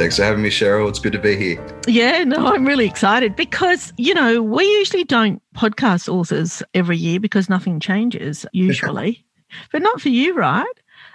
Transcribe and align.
Thanks 0.00 0.16
for 0.16 0.24
having 0.24 0.42
me, 0.42 0.48
Cheryl. 0.48 0.88
It's 0.88 0.98
good 0.98 1.12
to 1.12 1.18
be 1.18 1.36
here. 1.36 1.80
Yeah, 1.86 2.24
no, 2.24 2.46
I'm 2.46 2.64
really 2.64 2.86
excited 2.86 3.36
because, 3.36 3.92
you 3.98 4.14
know, 4.14 4.42
we 4.42 4.64
usually 4.64 5.04
don't 5.04 5.42
podcast 5.54 6.08
authors 6.08 6.62
every 6.72 6.96
year 6.96 7.20
because 7.20 7.50
nothing 7.50 7.80
changes 7.80 8.46
usually, 8.54 9.26
but 9.70 9.82
not 9.82 10.00
for 10.00 10.08
you, 10.08 10.34
right? 10.34 10.64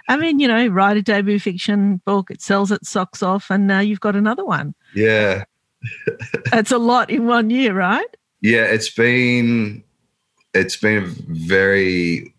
I 0.08 0.16
mean, 0.16 0.38
you 0.38 0.46
know, 0.46 0.68
write 0.68 0.96
a 0.96 1.02
debut 1.02 1.40
fiction 1.40 2.00
book, 2.04 2.30
it 2.30 2.40
sells 2.40 2.70
its 2.70 2.88
socks 2.88 3.24
off, 3.24 3.50
and 3.50 3.66
now 3.66 3.80
you've 3.80 3.98
got 3.98 4.14
another 4.14 4.44
one. 4.44 4.72
Yeah. 4.94 5.46
That's 6.52 6.70
a 6.70 6.78
lot 6.78 7.10
in 7.10 7.26
one 7.26 7.50
year, 7.50 7.74
right? 7.74 8.16
Yeah, 8.40 8.66
it's 8.66 8.88
been 8.88 9.82
it's 10.54 10.76
been 10.76 11.12
very 11.28 12.32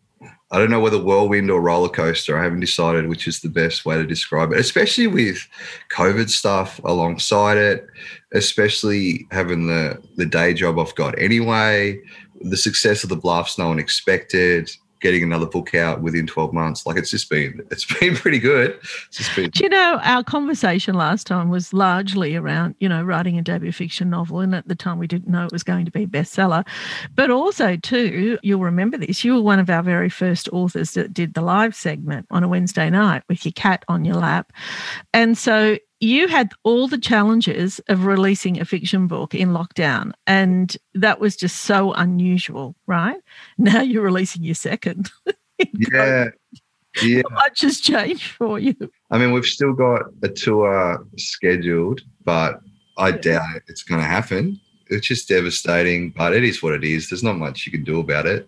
I 0.49 0.59
don't 0.59 0.71
know 0.71 0.79
whether 0.79 1.01
whirlwind 1.01 1.51
or 1.51 1.61
roller 1.61 1.89
coaster. 1.89 2.37
I 2.37 2.43
haven't 2.43 2.61
decided 2.61 3.07
which 3.07 3.27
is 3.27 3.41
the 3.41 3.49
best 3.49 3.85
way 3.85 3.97
to 3.97 4.05
describe 4.05 4.53
it, 4.53 4.59
especially 4.59 5.07
with 5.07 5.45
COVID 5.91 6.29
stuff 6.29 6.79
alongside 6.85 7.57
it, 7.57 7.85
especially 8.33 9.27
having 9.31 9.67
the 9.67 10.01
the 10.15 10.25
day 10.25 10.53
job 10.53 10.79
I've 10.79 10.95
got 10.95 11.19
anyway. 11.19 11.99
The 12.41 12.57
success 12.57 13.03
of 13.03 13.09
the 13.09 13.17
bluffs 13.17 13.57
no 13.57 13.67
one 13.67 13.79
expected 13.79 14.71
getting 14.99 15.23
another 15.23 15.45
book 15.45 15.75
out 15.75 16.01
within 16.01 16.27
12 16.27 16.53
months. 16.53 16.85
Like 16.85 16.97
it's 16.97 17.11
just 17.11 17.29
been, 17.29 17.65
it's 17.71 17.85
been 17.99 18.15
pretty 18.15 18.39
good. 18.39 18.79
It's 19.07 19.17
just 19.17 19.35
been. 19.35 19.49
Do 19.49 19.63
you 19.63 19.69
know, 19.69 19.99
our 20.03 20.23
conversation 20.23 20.95
last 20.95 21.27
time 21.27 21.49
was 21.49 21.73
largely 21.73 22.35
around, 22.35 22.75
you 22.79 22.89
know, 22.89 23.03
writing 23.03 23.37
a 23.37 23.41
debut 23.41 23.71
fiction 23.71 24.09
novel. 24.09 24.39
And 24.39 24.55
at 24.55 24.67
the 24.67 24.75
time 24.75 24.99
we 24.99 25.07
didn't 25.07 25.29
know 25.29 25.45
it 25.45 25.51
was 25.51 25.63
going 25.63 25.85
to 25.85 25.91
be 25.91 26.03
a 26.03 26.07
bestseller. 26.07 26.65
But 27.15 27.31
also, 27.31 27.75
too, 27.75 28.37
you'll 28.43 28.59
remember 28.61 28.97
this, 28.97 29.23
you 29.23 29.35
were 29.35 29.41
one 29.41 29.59
of 29.59 29.69
our 29.69 29.83
very 29.83 30.09
first 30.09 30.49
authors 30.51 30.91
that 30.91 31.13
did 31.13 31.33
the 31.33 31.41
live 31.41 31.75
segment 31.75 32.25
on 32.31 32.43
a 32.43 32.47
Wednesday 32.47 32.89
night 32.89 33.23
with 33.29 33.45
your 33.45 33.53
cat 33.53 33.83
on 33.87 34.05
your 34.05 34.15
lap. 34.15 34.53
And 35.13 35.37
so 35.37 35.77
you 35.99 36.27
had 36.27 36.51
all 36.63 36.87
the 36.87 36.97
challenges 36.97 37.79
of 37.87 38.05
releasing 38.05 38.59
a 38.59 38.65
fiction 38.65 39.07
book 39.07 39.33
in 39.33 39.49
lockdown 39.49 40.11
and 40.27 40.77
that 40.93 41.19
was 41.19 41.35
just 41.35 41.61
so 41.61 41.93
unusual 41.93 42.75
right? 42.85 43.17
Now 43.57 43.81
you're 43.81 44.03
releasing 44.03 44.43
your 44.43 44.55
second. 44.55 45.11
Yeah 45.91 46.27
yeah. 47.03 47.21
How 47.29 47.35
much 47.35 47.61
has 47.61 47.79
changed 47.79 48.31
for 48.31 48.59
you? 48.59 48.75
I 49.11 49.17
mean 49.17 49.31
we've 49.31 49.45
still 49.45 49.73
got 49.73 50.03
a 50.23 50.29
tour 50.29 51.05
scheduled 51.17 52.01
but 52.23 52.59
i 52.97 53.11
doubt 53.11 53.61
it's 53.67 53.83
going 53.83 54.01
to 54.01 54.07
happen. 54.07 54.59
It's 54.89 55.07
just 55.07 55.27
devastating 55.27 56.11
but 56.11 56.33
it 56.33 56.43
is 56.43 56.63
what 56.63 56.73
it 56.73 56.83
is. 56.83 57.09
There's 57.09 57.23
not 57.23 57.37
much 57.37 57.65
you 57.65 57.71
can 57.71 57.83
do 57.83 57.99
about 57.99 58.25
it. 58.25 58.47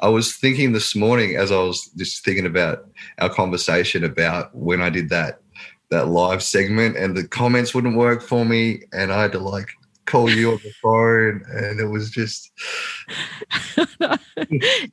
I 0.00 0.08
was 0.08 0.36
thinking 0.36 0.72
this 0.72 0.94
morning 0.94 1.36
as 1.36 1.50
i 1.50 1.56
was 1.56 1.90
just 1.96 2.24
thinking 2.24 2.46
about 2.46 2.86
our 3.18 3.30
conversation 3.30 4.04
about 4.04 4.54
when 4.54 4.80
i 4.80 4.90
did 4.90 5.08
that 5.10 5.40
that 5.90 6.08
live 6.08 6.42
segment 6.42 6.96
and 6.96 7.16
the 7.16 7.26
comments 7.26 7.74
wouldn't 7.74 7.96
work 7.96 8.22
for 8.22 8.44
me 8.44 8.82
and 8.92 9.12
I 9.12 9.22
had 9.22 9.32
to 9.32 9.38
like 9.38 9.68
call 10.10 10.30
you 10.30 10.52
on 10.52 10.60
the 10.62 10.72
phone 10.82 11.42
and 11.52 11.80
it 11.80 11.86
was 11.86 12.10
just 12.10 12.50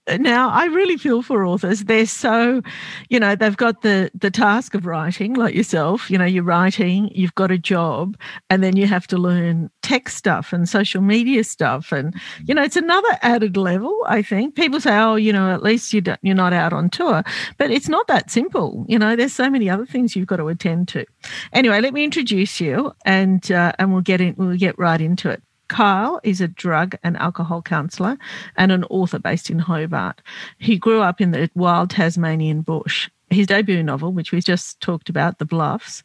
now 0.19 0.49
i 0.49 0.65
really 0.65 0.97
feel 0.97 1.21
for 1.21 1.45
authors. 1.45 1.83
They're 1.85 2.05
so 2.05 2.61
you 3.09 3.19
know 3.19 3.35
they've 3.35 3.57
got 3.57 3.81
the 3.81 4.11
the 4.13 4.31
task 4.31 4.73
of 4.73 4.85
writing 4.85 5.33
like 5.33 5.55
yourself. 5.55 6.09
You 6.09 6.17
know 6.17 6.25
you're 6.25 6.43
writing 6.43 7.09
you've 7.13 7.35
got 7.35 7.51
a 7.51 7.57
job 7.57 8.17
and 8.49 8.63
then 8.63 8.75
you 8.75 8.87
have 8.87 9.07
to 9.07 9.17
learn 9.17 9.69
tech 9.81 10.09
stuff 10.09 10.53
and 10.53 10.67
social 10.67 11.01
media 11.01 11.43
stuff. 11.43 11.91
And 11.91 12.15
you 12.45 12.53
know 12.55 12.63
it's 12.63 12.75
another 12.75 13.17
added 13.21 13.57
level 13.57 13.95
i 14.07 14.21
think. 14.21 14.55
People 14.55 14.79
say 14.81 14.97
oh 14.97 15.15
you 15.15 15.33
know 15.33 15.53
at 15.53 15.63
least 15.63 15.93
you 15.93 16.01
you're 16.21 16.35
not 16.35 16.53
out 16.53 16.73
on 16.73 16.89
tour. 16.89 17.23
But 17.57 17.71
it's 17.71 17.89
not 17.89 18.07
that 18.07 18.29
simple. 18.31 18.85
You 18.87 18.99
know 18.99 19.15
there's 19.15 19.33
so 19.33 19.49
many 19.49 19.69
other 19.69 19.85
things 19.85 20.15
you've 20.15 20.27
got 20.27 20.37
to 20.37 20.47
attend 20.47 20.87
to. 20.89 21.05
Anyway 21.53 21.81
let 21.81 21.93
me 21.93 22.03
introduce 22.03 22.59
you 22.59 22.93
and 23.05 23.51
uh, 23.51 23.73
and 23.79 23.91
we'll 23.91 24.01
get 24.01 24.21
in 24.21 24.35
we'll 24.37 24.57
get 24.57 24.77
right 24.77 25.01
into 25.07 25.29
it 25.29 25.41
Kyle 25.67 26.19
is 26.23 26.39
a 26.41 26.47
drug 26.47 26.95
and 27.03 27.17
alcohol 27.17 27.61
counsellor 27.61 28.17
and 28.55 28.71
an 28.71 28.83
author 28.85 29.19
based 29.19 29.49
in 29.49 29.59
Hobart. 29.59 30.21
He 30.57 30.77
grew 30.77 31.01
up 31.01 31.19
in 31.19 31.31
the 31.31 31.49
wild 31.55 31.89
Tasmanian 31.89 32.61
bush 32.61 33.09
his 33.29 33.47
debut 33.47 33.83
novel, 33.83 34.13
which 34.13 34.31
we 34.31 34.41
just 34.41 34.79
talked 34.79 35.09
about, 35.09 35.37
The 35.37 35.45
Bluffs, 35.45 36.01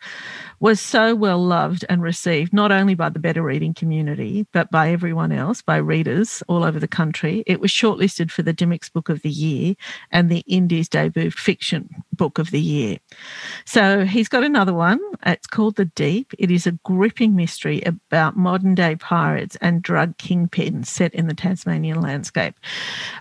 was 0.59 0.81
so 0.81 1.15
well 1.15 1.43
loved 1.43 1.85
and 1.89 2.03
received 2.03 2.53
not 2.53 2.73
only 2.73 2.95
by 2.95 3.11
the 3.11 3.21
better 3.21 3.43
reading 3.43 3.75
community, 3.75 4.47
but 4.53 4.71
by 4.71 4.91
everyone 4.91 5.31
else, 5.31 5.63
by 5.63 5.77
readers 5.77 6.43
all 6.49 6.65
over 6.65 6.81
the 6.81 6.89
country. 6.89 7.45
It 7.47 7.61
was 7.61 7.71
shortlisted 7.71 8.31
for 8.31 8.43
the 8.43 8.55
Dymocks 8.55 8.93
Book 8.93 9.09
of 9.09 9.23
the 9.23 9.31
Year 9.31 9.75
and 10.11 10.31
the 10.31 10.45
Indies 10.49 10.89
Debut 10.89 11.31
Fiction 11.31 12.03
Book 12.13 12.39
of 12.39 12.51
the 12.51 12.61
Year. 12.61 12.99
So 13.65 14.05
he's 14.05 14.29
got 14.29 14.45
another 14.45 14.75
one. 14.75 15.01
It's 15.25 15.47
called 15.47 15.77
The 15.77 15.87
Deep. 15.87 16.33
It 16.39 16.51
is 16.51 16.67
a 16.67 16.73
gripping 16.85 17.35
mystery 17.35 17.83
about 17.85 18.37
modern 18.37 18.75
day 18.75 18.97
pirates 18.97 19.57
and 19.61 19.83
drug 19.83 20.17
kingpins 20.19 20.87
set 20.87 21.15
in 21.15 21.29
the 21.29 21.35
Tasmanian 21.35 22.01
landscape. 22.01 22.55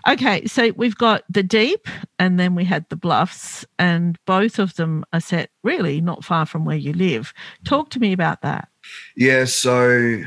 Okay, 0.06 0.46
so 0.46 0.72
we've 0.76 0.96
got 0.96 1.24
The 1.28 1.42
Deep, 1.42 1.88
and 2.18 2.38
then 2.38 2.54
we 2.54 2.64
had 2.64 2.88
The 2.88 2.96
Bluffs. 2.96 3.64
And 3.78 4.18
both 4.26 4.58
of 4.58 4.74
them 4.76 5.04
are 5.12 5.20
set 5.20 5.50
really 5.62 6.00
not 6.00 6.24
far 6.24 6.46
from 6.46 6.64
where 6.64 6.76
you 6.76 6.92
live. 6.92 7.32
Talk 7.64 7.90
to 7.90 8.00
me 8.00 8.12
about 8.12 8.42
that. 8.42 8.68
Yeah, 9.16 9.44
so 9.44 10.22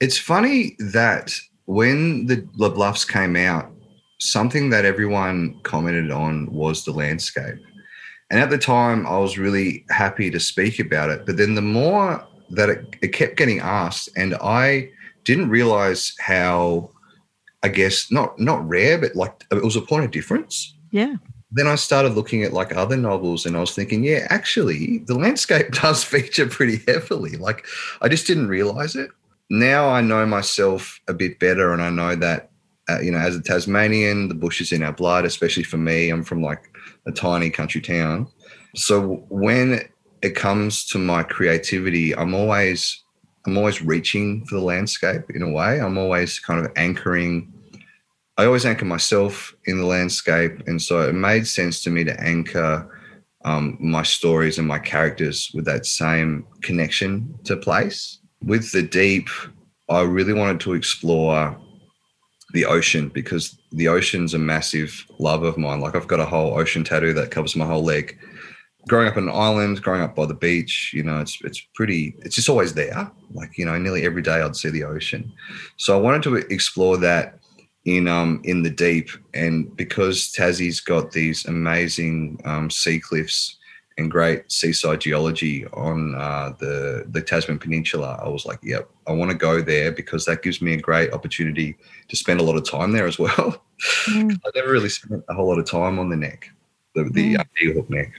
it's 0.00 0.18
funny 0.18 0.76
that 0.78 1.34
when 1.64 2.26
the, 2.26 2.46
the 2.58 2.70
Bluffs 2.70 3.04
came 3.04 3.36
out, 3.36 3.72
something 4.18 4.70
that 4.70 4.84
everyone 4.84 5.58
commented 5.62 6.10
on 6.10 6.46
was 6.52 6.84
the 6.84 6.92
landscape. 6.92 7.58
And 8.30 8.40
at 8.40 8.50
the 8.50 8.58
time, 8.58 9.06
I 9.06 9.18
was 9.18 9.38
really 9.38 9.84
happy 9.88 10.30
to 10.30 10.40
speak 10.40 10.78
about 10.78 11.10
it. 11.10 11.26
But 11.26 11.36
then 11.36 11.54
the 11.54 11.62
more 11.62 12.26
that 12.50 12.68
it, 12.68 12.96
it 13.02 13.08
kept 13.08 13.36
getting 13.36 13.60
asked, 13.60 14.08
and 14.16 14.34
I 14.42 14.90
didn't 15.24 15.48
realize 15.48 16.14
how, 16.18 16.90
I 17.62 17.68
guess, 17.68 18.10
not 18.10 18.38
not 18.38 18.66
rare, 18.68 18.98
but 18.98 19.14
like 19.14 19.44
it 19.50 19.62
was 19.62 19.76
a 19.76 19.80
point 19.80 20.04
of 20.04 20.10
difference. 20.10 20.74
Yeah 20.90 21.16
then 21.50 21.66
I 21.66 21.76
started 21.76 22.12
looking 22.12 22.42
at 22.42 22.52
like 22.52 22.76
other 22.76 22.96
novels 22.96 23.46
and 23.46 23.56
I 23.56 23.60
was 23.60 23.74
thinking, 23.74 24.04
yeah, 24.04 24.26
actually, 24.30 24.98
the 24.98 25.14
landscape 25.14 25.70
does 25.82 26.02
feature 26.04 26.46
pretty 26.46 26.82
heavily. 26.86 27.36
Like, 27.36 27.64
I 28.02 28.08
just 28.08 28.26
didn't 28.26 28.48
realize 28.48 28.96
it. 28.96 29.10
Now 29.48 29.88
I 29.88 30.00
know 30.00 30.26
myself 30.26 31.00
a 31.08 31.14
bit 31.14 31.38
better 31.38 31.72
and 31.72 31.80
I 31.80 31.90
know 31.90 32.16
that, 32.16 32.50
uh, 32.88 33.00
you 33.00 33.10
know, 33.10 33.18
as 33.18 33.36
a 33.36 33.40
Tasmanian, 33.40 34.28
the 34.28 34.34
bush 34.34 34.60
is 34.60 34.72
in 34.72 34.82
our 34.82 34.92
blood, 34.92 35.24
especially 35.24 35.62
for 35.62 35.76
me. 35.76 36.10
I'm 36.10 36.24
from 36.24 36.42
like 36.42 36.68
a 37.06 37.12
tiny 37.12 37.50
country 37.50 37.80
town. 37.80 38.28
So 38.74 39.24
when 39.28 39.80
it 40.22 40.34
comes 40.34 40.86
to 40.88 40.98
my 40.98 41.22
creativity, 41.22 42.14
I'm 42.14 42.34
always. 42.34 43.02
I'm 43.46 43.56
always 43.56 43.80
reaching 43.80 44.44
for 44.46 44.56
the 44.56 44.60
landscape 44.60 45.22
in 45.32 45.40
a 45.40 45.48
way. 45.48 45.80
I'm 45.80 45.96
always 45.96 46.40
kind 46.40 46.66
of 46.66 46.72
anchoring 46.74 47.52
I 48.38 48.44
always 48.44 48.66
anchor 48.66 48.84
myself 48.84 49.56
in 49.64 49.78
the 49.78 49.86
landscape, 49.86 50.62
and 50.66 50.80
so 50.80 51.08
it 51.08 51.14
made 51.14 51.46
sense 51.46 51.82
to 51.82 51.90
me 51.90 52.04
to 52.04 52.20
anchor 52.20 52.86
um, 53.46 53.78
my 53.80 54.02
stories 54.02 54.58
and 54.58 54.68
my 54.68 54.78
characters 54.78 55.50
with 55.54 55.64
that 55.64 55.86
same 55.86 56.46
connection 56.60 57.34
to 57.44 57.56
place. 57.56 58.18
With 58.44 58.72
the 58.72 58.82
deep, 58.82 59.30
I 59.88 60.02
really 60.02 60.34
wanted 60.34 60.60
to 60.60 60.74
explore 60.74 61.56
the 62.56 62.64
ocean 62.64 63.08
because 63.08 63.58
the 63.70 63.86
ocean's 63.86 64.34
a 64.34 64.38
massive 64.38 65.06
love 65.18 65.42
of 65.42 65.58
mine. 65.58 65.80
Like 65.80 65.94
I've 65.94 66.08
got 66.08 66.20
a 66.20 66.24
whole 66.24 66.58
ocean 66.58 66.84
tattoo 66.84 67.12
that 67.12 67.30
covers 67.30 67.54
my 67.54 67.66
whole 67.66 67.84
leg. 67.84 68.18
Growing 68.88 69.08
up 69.08 69.16
in 69.16 69.24
an 69.24 69.34
island, 69.34 69.82
growing 69.82 70.00
up 70.00 70.14
by 70.14 70.26
the 70.26 70.34
beach, 70.34 70.92
you 70.94 71.02
know, 71.02 71.20
it's 71.20 71.38
it's 71.42 71.60
pretty. 71.74 72.14
It's 72.20 72.36
just 72.36 72.48
always 72.48 72.74
there. 72.74 73.10
Like 73.32 73.58
you 73.58 73.64
know, 73.66 73.76
nearly 73.78 74.04
every 74.04 74.22
day 74.22 74.40
I'd 74.40 74.56
see 74.56 74.70
the 74.70 74.84
ocean. 74.84 75.32
So 75.76 75.96
I 75.96 76.00
wanted 76.00 76.22
to 76.24 76.36
explore 76.36 76.96
that 76.98 77.38
in 77.84 78.08
um 78.08 78.40
in 78.44 78.62
the 78.62 78.70
deep, 78.70 79.10
and 79.34 79.74
because 79.76 80.32
Tassie's 80.32 80.80
got 80.80 81.12
these 81.12 81.44
amazing 81.46 82.40
um, 82.44 82.70
sea 82.70 83.00
cliffs 83.00 83.55
and 83.98 84.10
great 84.10 84.50
seaside 84.50 85.00
geology 85.00 85.66
on 85.68 86.14
uh, 86.14 86.52
the 86.58 87.04
the 87.08 87.22
Tasman 87.22 87.58
Peninsula, 87.58 88.20
I 88.22 88.28
was 88.28 88.44
like, 88.44 88.58
"Yep, 88.62 88.90
I 89.06 89.12
want 89.12 89.30
to 89.30 89.36
go 89.36 89.62
there 89.62 89.90
because 89.92 90.24
that 90.26 90.42
gives 90.42 90.60
me 90.60 90.74
a 90.74 90.80
great 90.80 91.12
opportunity 91.12 91.76
to 92.08 92.16
spend 92.16 92.40
a 92.40 92.42
lot 92.42 92.56
of 92.56 92.68
time 92.68 92.92
there 92.92 93.06
as 93.06 93.18
well." 93.18 93.62
Mm. 94.08 94.38
I 94.44 94.50
never 94.54 94.70
really 94.70 94.88
spent 94.88 95.22
a 95.28 95.34
whole 95.34 95.48
lot 95.48 95.58
of 95.58 95.68
time 95.68 95.98
on 95.98 96.10
the 96.10 96.16
neck, 96.16 96.50
the 96.94 97.04
the 97.04 97.34
mm. 97.34 97.40
uh, 97.40 97.82
neck. 97.88 98.12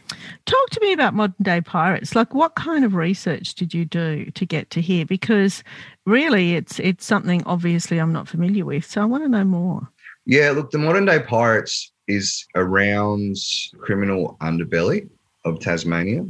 Talk 0.45 0.69
to 0.71 0.79
me 0.81 0.93
about 0.93 1.13
modern 1.13 1.35
day 1.41 1.61
pirates. 1.61 2.15
Like, 2.15 2.33
what 2.33 2.55
kind 2.55 2.83
of 2.83 2.95
research 2.95 3.53
did 3.53 3.73
you 3.73 3.85
do 3.85 4.25
to 4.31 4.45
get 4.45 4.71
to 4.71 4.81
here? 4.81 5.05
Because 5.05 5.63
really, 6.05 6.55
it's 6.55 6.79
it's 6.79 7.05
something 7.05 7.43
obviously 7.45 7.99
I'm 7.99 8.13
not 8.13 8.27
familiar 8.27 8.65
with, 8.65 8.85
so 8.85 9.01
I 9.01 9.05
want 9.05 9.23
to 9.23 9.29
know 9.29 9.43
more. 9.43 9.87
Yeah, 10.25 10.51
look, 10.51 10.71
the 10.71 10.79
modern 10.79 11.05
day 11.05 11.19
pirates 11.19 11.91
is 12.07 12.45
around 12.55 13.35
criminal 13.79 14.37
underbelly 14.41 15.09
of 15.47 15.59
Tasmania. 15.59 16.25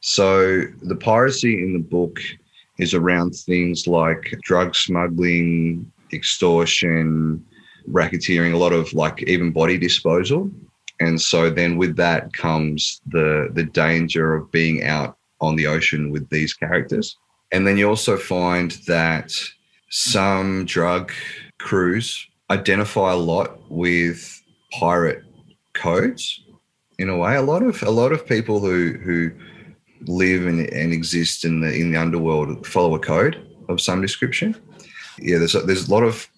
So 0.00 0.62
the 0.82 0.96
piracy 0.96 1.54
in 1.54 1.72
the 1.72 1.78
book 1.78 2.18
is 2.78 2.94
around 2.94 3.34
things 3.34 3.86
like 3.86 4.34
drug 4.42 4.74
smuggling, 4.74 5.90
extortion, 6.12 7.44
racketeering, 7.88 8.52
a 8.52 8.56
lot 8.56 8.72
of 8.72 8.92
like 8.92 9.22
even 9.24 9.52
body 9.52 9.78
disposal. 9.78 10.50
And 11.00 11.20
so 11.20 11.50
then 11.50 11.76
with 11.76 11.96
that 11.96 12.32
comes 12.32 13.00
the 13.06 13.50
the 13.54 13.64
danger 13.64 14.34
of 14.34 14.50
being 14.50 14.84
out 14.84 15.16
on 15.40 15.56
the 15.56 15.66
ocean 15.66 16.10
with 16.10 16.28
these 16.30 16.52
characters. 16.52 17.16
And 17.52 17.66
then 17.66 17.76
you 17.76 17.88
also 17.88 18.16
find 18.16 18.70
that 18.86 19.32
some 19.90 20.64
drug 20.64 21.12
crews 21.58 22.26
identify 22.50 23.12
a 23.12 23.16
lot 23.16 23.58
with 23.70 24.42
pirate 24.72 25.22
codes 25.74 26.40
in 26.98 27.08
a 27.08 27.16
way. 27.16 27.36
A 27.36 27.42
lot 27.42 27.62
of 27.62 27.82
a 27.82 27.90
lot 27.90 28.12
of 28.12 28.26
people 28.26 28.60
who 28.60 28.92
who 28.92 29.30
live 30.06 30.46
and, 30.46 30.68
and 30.72 30.92
exist 30.92 31.44
in 31.44 31.60
the 31.60 31.72
in 31.74 31.92
the 31.92 31.98
underworld 31.98 32.66
follow 32.66 32.94
a 32.94 32.98
code 32.98 33.40
of 33.68 33.80
some 33.80 34.00
description. 34.00 34.56
Yeah, 35.18 35.38
there's 35.38 35.54
a, 35.54 35.60
there's 35.60 35.88
a 35.88 35.90
lot 35.90 36.02
of 36.02 36.28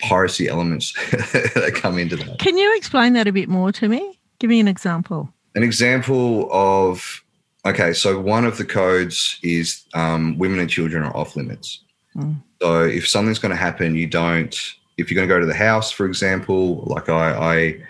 piracy 0.00 0.48
elements 0.48 0.92
that 1.10 1.72
come 1.74 1.98
into 1.98 2.16
that. 2.16 2.38
Can 2.38 2.56
you 2.58 2.76
explain 2.76 3.14
that 3.14 3.26
a 3.26 3.32
bit 3.32 3.48
more 3.48 3.72
to 3.72 3.88
me? 3.88 4.18
Give 4.38 4.50
me 4.50 4.60
an 4.60 4.68
example. 4.68 5.32
An 5.54 5.62
example 5.62 6.48
of 6.52 7.22
okay, 7.64 7.92
so 7.92 8.20
one 8.20 8.44
of 8.44 8.58
the 8.58 8.64
codes 8.64 9.38
is 9.42 9.84
um, 9.94 10.38
women 10.38 10.58
and 10.58 10.68
children 10.68 11.02
are 11.02 11.16
off 11.16 11.36
limits. 11.36 11.82
Mm. 12.16 12.42
So 12.60 12.84
if 12.84 13.08
something's 13.08 13.38
going 13.38 13.50
to 13.50 13.56
happen, 13.56 13.94
you 13.94 14.06
don't. 14.06 14.54
If 14.96 15.10
you're 15.10 15.16
going 15.16 15.28
to 15.28 15.34
go 15.34 15.40
to 15.40 15.46
the 15.46 15.54
house, 15.54 15.90
for 15.90 16.06
example, 16.06 16.84
like 16.86 17.08
I, 17.08 17.32
I 17.32 17.82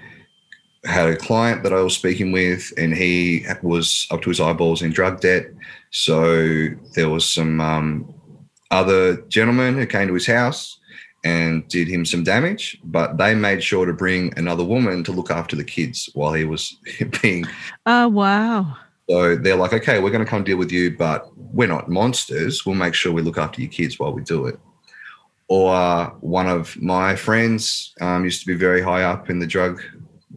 had 0.85 1.09
a 1.09 1.17
client 1.17 1.63
that 1.63 1.73
I 1.73 1.81
was 1.81 1.95
speaking 1.95 2.33
with, 2.33 2.73
and 2.77 2.95
he 2.95 3.47
was 3.63 4.07
up 4.11 4.23
to 4.23 4.29
his 4.29 4.41
eyeballs 4.41 4.83
in 4.83 4.93
drug 4.93 5.21
debt. 5.21 5.47
So 5.91 6.69
there 6.95 7.09
was 7.09 7.29
some 7.29 7.61
um, 7.61 8.15
other 8.71 9.23
gentlemen 9.29 9.75
who 9.75 9.87
came 9.87 10.09
to 10.09 10.15
his 10.15 10.27
house 10.27 10.79
and 11.25 11.67
did 11.69 11.89
him 11.89 12.05
some 12.05 12.23
damage, 12.23 12.79
but 12.85 13.17
they 13.17 13.35
made 13.35 13.63
sure 13.63 13.87
to 13.87 13.93
bring 13.93 14.37
another 14.37 14.65
woman 14.65 15.03
to 15.05 15.13
look 15.13 15.31
after 15.31 15.57
the 15.57 15.65
kids 15.65 16.11
while 16.13 16.35
he 16.35 16.45
was 16.45 16.77
being. 17.23 17.47
Oh 17.87 18.09
wow! 18.09 18.77
So 19.09 19.37
they're 19.37 19.57
like, 19.57 19.73
okay, 19.73 20.01
we're 20.01 20.11
going 20.11 20.25
to 20.25 20.31
come 20.31 20.45
deal 20.45 20.57
with 20.57 20.73
you, 20.73 20.97
but 20.97 21.31
we're 21.37 21.69
not 21.69 21.91
monsters. 21.91 22.65
We'll 22.65 22.75
make 22.75 22.95
sure 22.95 23.13
we 23.13 23.23
look 23.23 23.39
after 23.39 23.61
your 23.61 23.71
kids 23.71 23.99
while 23.99 24.13
we 24.13 24.23
do 24.23 24.47
it. 24.47 24.59
Or 25.49 26.07
one 26.21 26.49
of 26.49 26.81
my 26.81 27.17
friends 27.17 27.95
um, 28.01 28.25
used 28.25 28.41
to 28.41 28.47
be 28.47 28.55
very 28.55 28.81
high 28.81 29.03
up 29.03 29.29
in 29.29 29.39
the 29.39 29.47
drug 29.47 29.83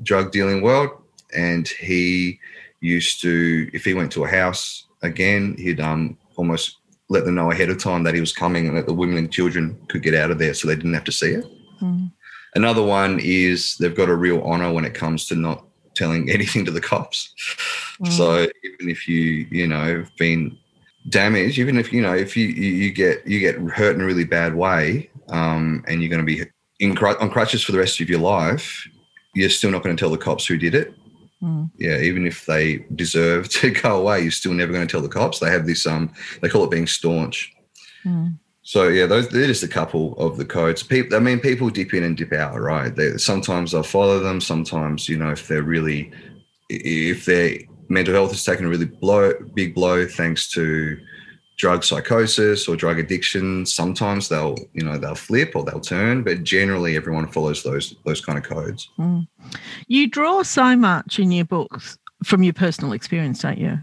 drug 0.08 0.32
dealing 0.32 0.62
world, 0.62 0.90
and 1.36 1.68
he 1.68 2.40
used 2.80 3.22
to, 3.22 3.70
if 3.74 3.84
he 3.84 3.94
went 3.94 4.12
to 4.14 4.24
a 4.24 4.28
house 4.28 4.88
again, 5.02 5.56
he'd 5.58 5.80
um, 5.80 6.18
almost 6.36 6.78
let 7.10 7.26
them 7.26 7.36
know 7.36 7.52
ahead 7.52 7.70
of 7.70 7.82
time 7.82 8.04
that 8.04 8.14
he 8.14 8.20
was 8.20 8.34
coming 8.34 8.68
and 8.68 8.78
that 8.78 8.86
the 8.86 8.94
women 8.94 9.18
and 9.18 9.32
children 9.32 9.80
could 9.88 10.04
get 10.04 10.16
out 10.16 10.32
of 10.32 10.40
there 10.40 10.54
so 10.54 10.68
they 10.68 10.76
didn't 10.76 10.94
have 10.94 11.04
to 11.04 11.12
see 11.12 11.32
it. 11.32 11.46
Mm. 11.82 12.12
Another 12.56 12.84
one 12.84 13.20
is 13.22 13.78
they've 13.78 13.96
got 13.96 14.10
a 14.10 14.16
real 14.16 14.42
honor 14.42 14.72
when 14.72 14.86
it 14.86 14.94
comes 14.94 15.26
to 15.28 15.36
not 15.36 15.66
telling 15.96 16.30
anything 16.38 16.66
to 16.66 16.72
the 16.72 16.82
cops. 16.82 17.34
Mm. 18.02 18.12
So 18.12 18.42
even 18.64 18.90
if 18.90 19.08
you, 19.08 19.48
you 19.52 19.68
know, 19.68 20.00
have 20.00 20.16
been 20.18 20.58
damaged, 21.10 21.60
even 21.60 21.78
if, 21.78 21.94
you 21.94 22.02
know, 22.02 22.16
if 22.16 22.36
you, 22.36 22.48
you 22.48 22.92
get, 22.92 23.26
you 23.28 23.40
get 23.40 23.56
hurt 23.56 23.96
in 23.96 24.02
a 24.02 24.06
really 24.06 24.26
bad 24.26 24.56
way 24.56 25.10
um, 25.30 25.84
and 25.88 26.02
you're 26.02 26.10
going 26.10 26.26
to 26.26 26.26
be 26.26 26.44
in, 26.80 26.98
on 26.98 27.30
crutches 27.30 27.64
for 27.64 27.72
the 27.72 27.80
rest 27.80 28.02
of 28.02 28.10
your 28.10 28.20
life, 28.20 28.88
you're 29.38 29.50
still 29.50 29.72
not 29.72 29.84
going 29.84 29.96
to 29.96 30.00
tell 30.00 30.10
the 30.10 30.18
cops 30.18 30.46
who 30.46 30.58
did 30.58 30.74
it. 30.74 30.94
Mm. 31.42 31.70
Yeah, 31.78 32.00
even 32.00 32.26
if 32.26 32.46
they 32.46 32.86
deserve 32.96 33.50
to 33.60 33.72
go 33.72 34.00
away, 34.02 34.22
you're 34.22 34.32
still 34.32 34.54
never 34.54 34.74
going 34.74 34.88
to 34.88 34.92
tell 34.92 35.02
the 35.02 35.08
cops. 35.08 35.40
They 35.40 35.52
have 35.52 35.66
this 35.66 35.86
um, 35.86 36.12
they 36.42 36.50
call 36.50 36.64
it 36.64 36.72
being 36.72 36.88
staunch. 36.88 37.54
Mm. 38.06 38.38
So 38.64 38.88
yeah, 38.90 39.06
those 39.06 39.30
they're 39.30 39.48
just 39.48 39.64
a 39.64 39.68
couple 39.68 40.14
of 40.18 40.38
the 40.38 40.46
codes. 40.46 40.84
People, 40.84 41.16
I 41.16 41.20
mean, 41.20 41.40
people 41.40 41.70
dip 41.70 41.94
in 41.94 42.04
and 42.04 42.18
dip 42.18 42.34
out, 42.34 42.60
right? 42.60 42.94
They, 42.94 43.18
sometimes 43.18 43.72
they'll 43.72 43.84
follow 43.84 44.20
them. 44.20 44.42
Sometimes, 44.42 45.08
you 45.08 45.18
know, 45.18 45.30
if 45.30 45.48
they're 45.48 45.64
really, 45.64 46.12
if 46.70 47.26
their 47.26 47.60
mental 47.88 48.14
health 48.14 48.32
has 48.32 48.44
taken 48.44 48.66
a 48.66 48.70
really 48.70 48.86
blow, 48.86 49.34
big 49.54 49.74
blow, 49.74 50.06
thanks 50.06 50.50
to 50.52 50.98
drug 51.58 51.84
psychosis 51.84 52.68
or 52.68 52.76
drug 52.76 53.00
addiction 53.00 53.66
sometimes 53.66 54.30
they'll 54.30 54.58
you 54.74 54.84
know 54.84 54.98
they'll 54.98 55.16
flip 55.16 55.56
or 55.56 55.64
they'll 55.64 55.80
turn 55.80 56.24
but 56.24 56.44
generally 56.44 56.96
everyone 56.96 57.28
follows 57.28 57.64
those 57.64 57.96
those 58.06 58.22
kind 58.22 58.38
of 58.38 58.44
codes 58.44 58.90
mm. 58.98 59.28
you 59.88 60.08
draw 60.08 60.44
so 60.44 60.76
much 60.76 61.20
in 61.20 61.32
your 61.32 61.46
books 61.46 61.98
from 62.24 62.44
your 62.44 62.54
personal 62.54 62.94
experience 62.94 63.42
don't 63.42 63.58
you 63.58 63.78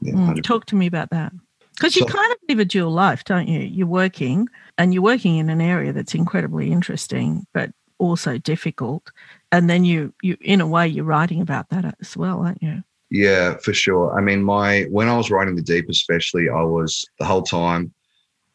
yeah, 0.00 0.12
mm. 0.12 0.42
talk 0.42 0.66
to 0.66 0.74
me 0.74 0.86
about 0.86 1.10
that 1.10 1.32
because 1.76 1.94
you 1.94 2.02
so, 2.02 2.14
kind 2.14 2.32
of 2.32 2.38
live 2.48 2.58
a 2.58 2.64
dual 2.64 2.90
life 2.90 3.22
don't 3.24 3.48
you 3.48 3.60
you're 3.60 3.86
working 3.86 4.48
and 4.78 4.92
you're 4.92 5.02
working 5.02 5.36
in 5.36 5.48
an 5.48 5.60
area 5.60 5.92
that's 5.92 6.14
incredibly 6.14 6.72
interesting 6.72 7.46
but 7.54 7.70
also 7.98 8.36
difficult 8.36 9.10
and 9.52 9.70
then 9.70 9.84
you 9.84 10.12
you 10.22 10.36
in 10.40 10.60
a 10.60 10.66
way 10.66 10.86
you're 10.88 11.04
writing 11.04 11.40
about 11.40 11.68
that 11.68 11.96
as 12.00 12.16
well 12.16 12.40
aren't 12.40 12.62
you 12.62 12.82
yeah, 13.10 13.56
for 13.58 13.72
sure. 13.72 14.16
I 14.16 14.20
mean, 14.20 14.42
my 14.42 14.82
when 14.90 15.08
I 15.08 15.16
was 15.16 15.30
writing 15.30 15.56
the 15.56 15.62
deep, 15.62 15.86
especially, 15.88 16.48
I 16.48 16.62
was 16.62 17.06
the 17.18 17.24
whole 17.24 17.42
time, 17.42 17.92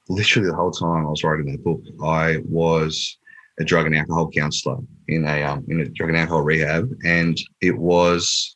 literally 0.09 0.47
the 0.47 0.55
whole 0.55 0.71
time 0.71 1.05
I 1.05 1.09
was 1.09 1.23
writing 1.23 1.47
that 1.47 1.63
book, 1.63 1.81
I 2.03 2.37
was 2.45 3.17
a 3.59 3.63
drug 3.63 3.85
and 3.85 3.95
alcohol 3.95 4.29
counselor 4.29 4.77
in 5.07 5.25
a 5.25 5.43
um, 5.43 5.65
in 5.67 5.79
a 5.81 5.85
drug 5.85 6.09
and 6.09 6.17
alcohol 6.17 6.41
rehab, 6.41 6.89
and 7.03 7.39
it 7.61 7.77
was 7.77 8.55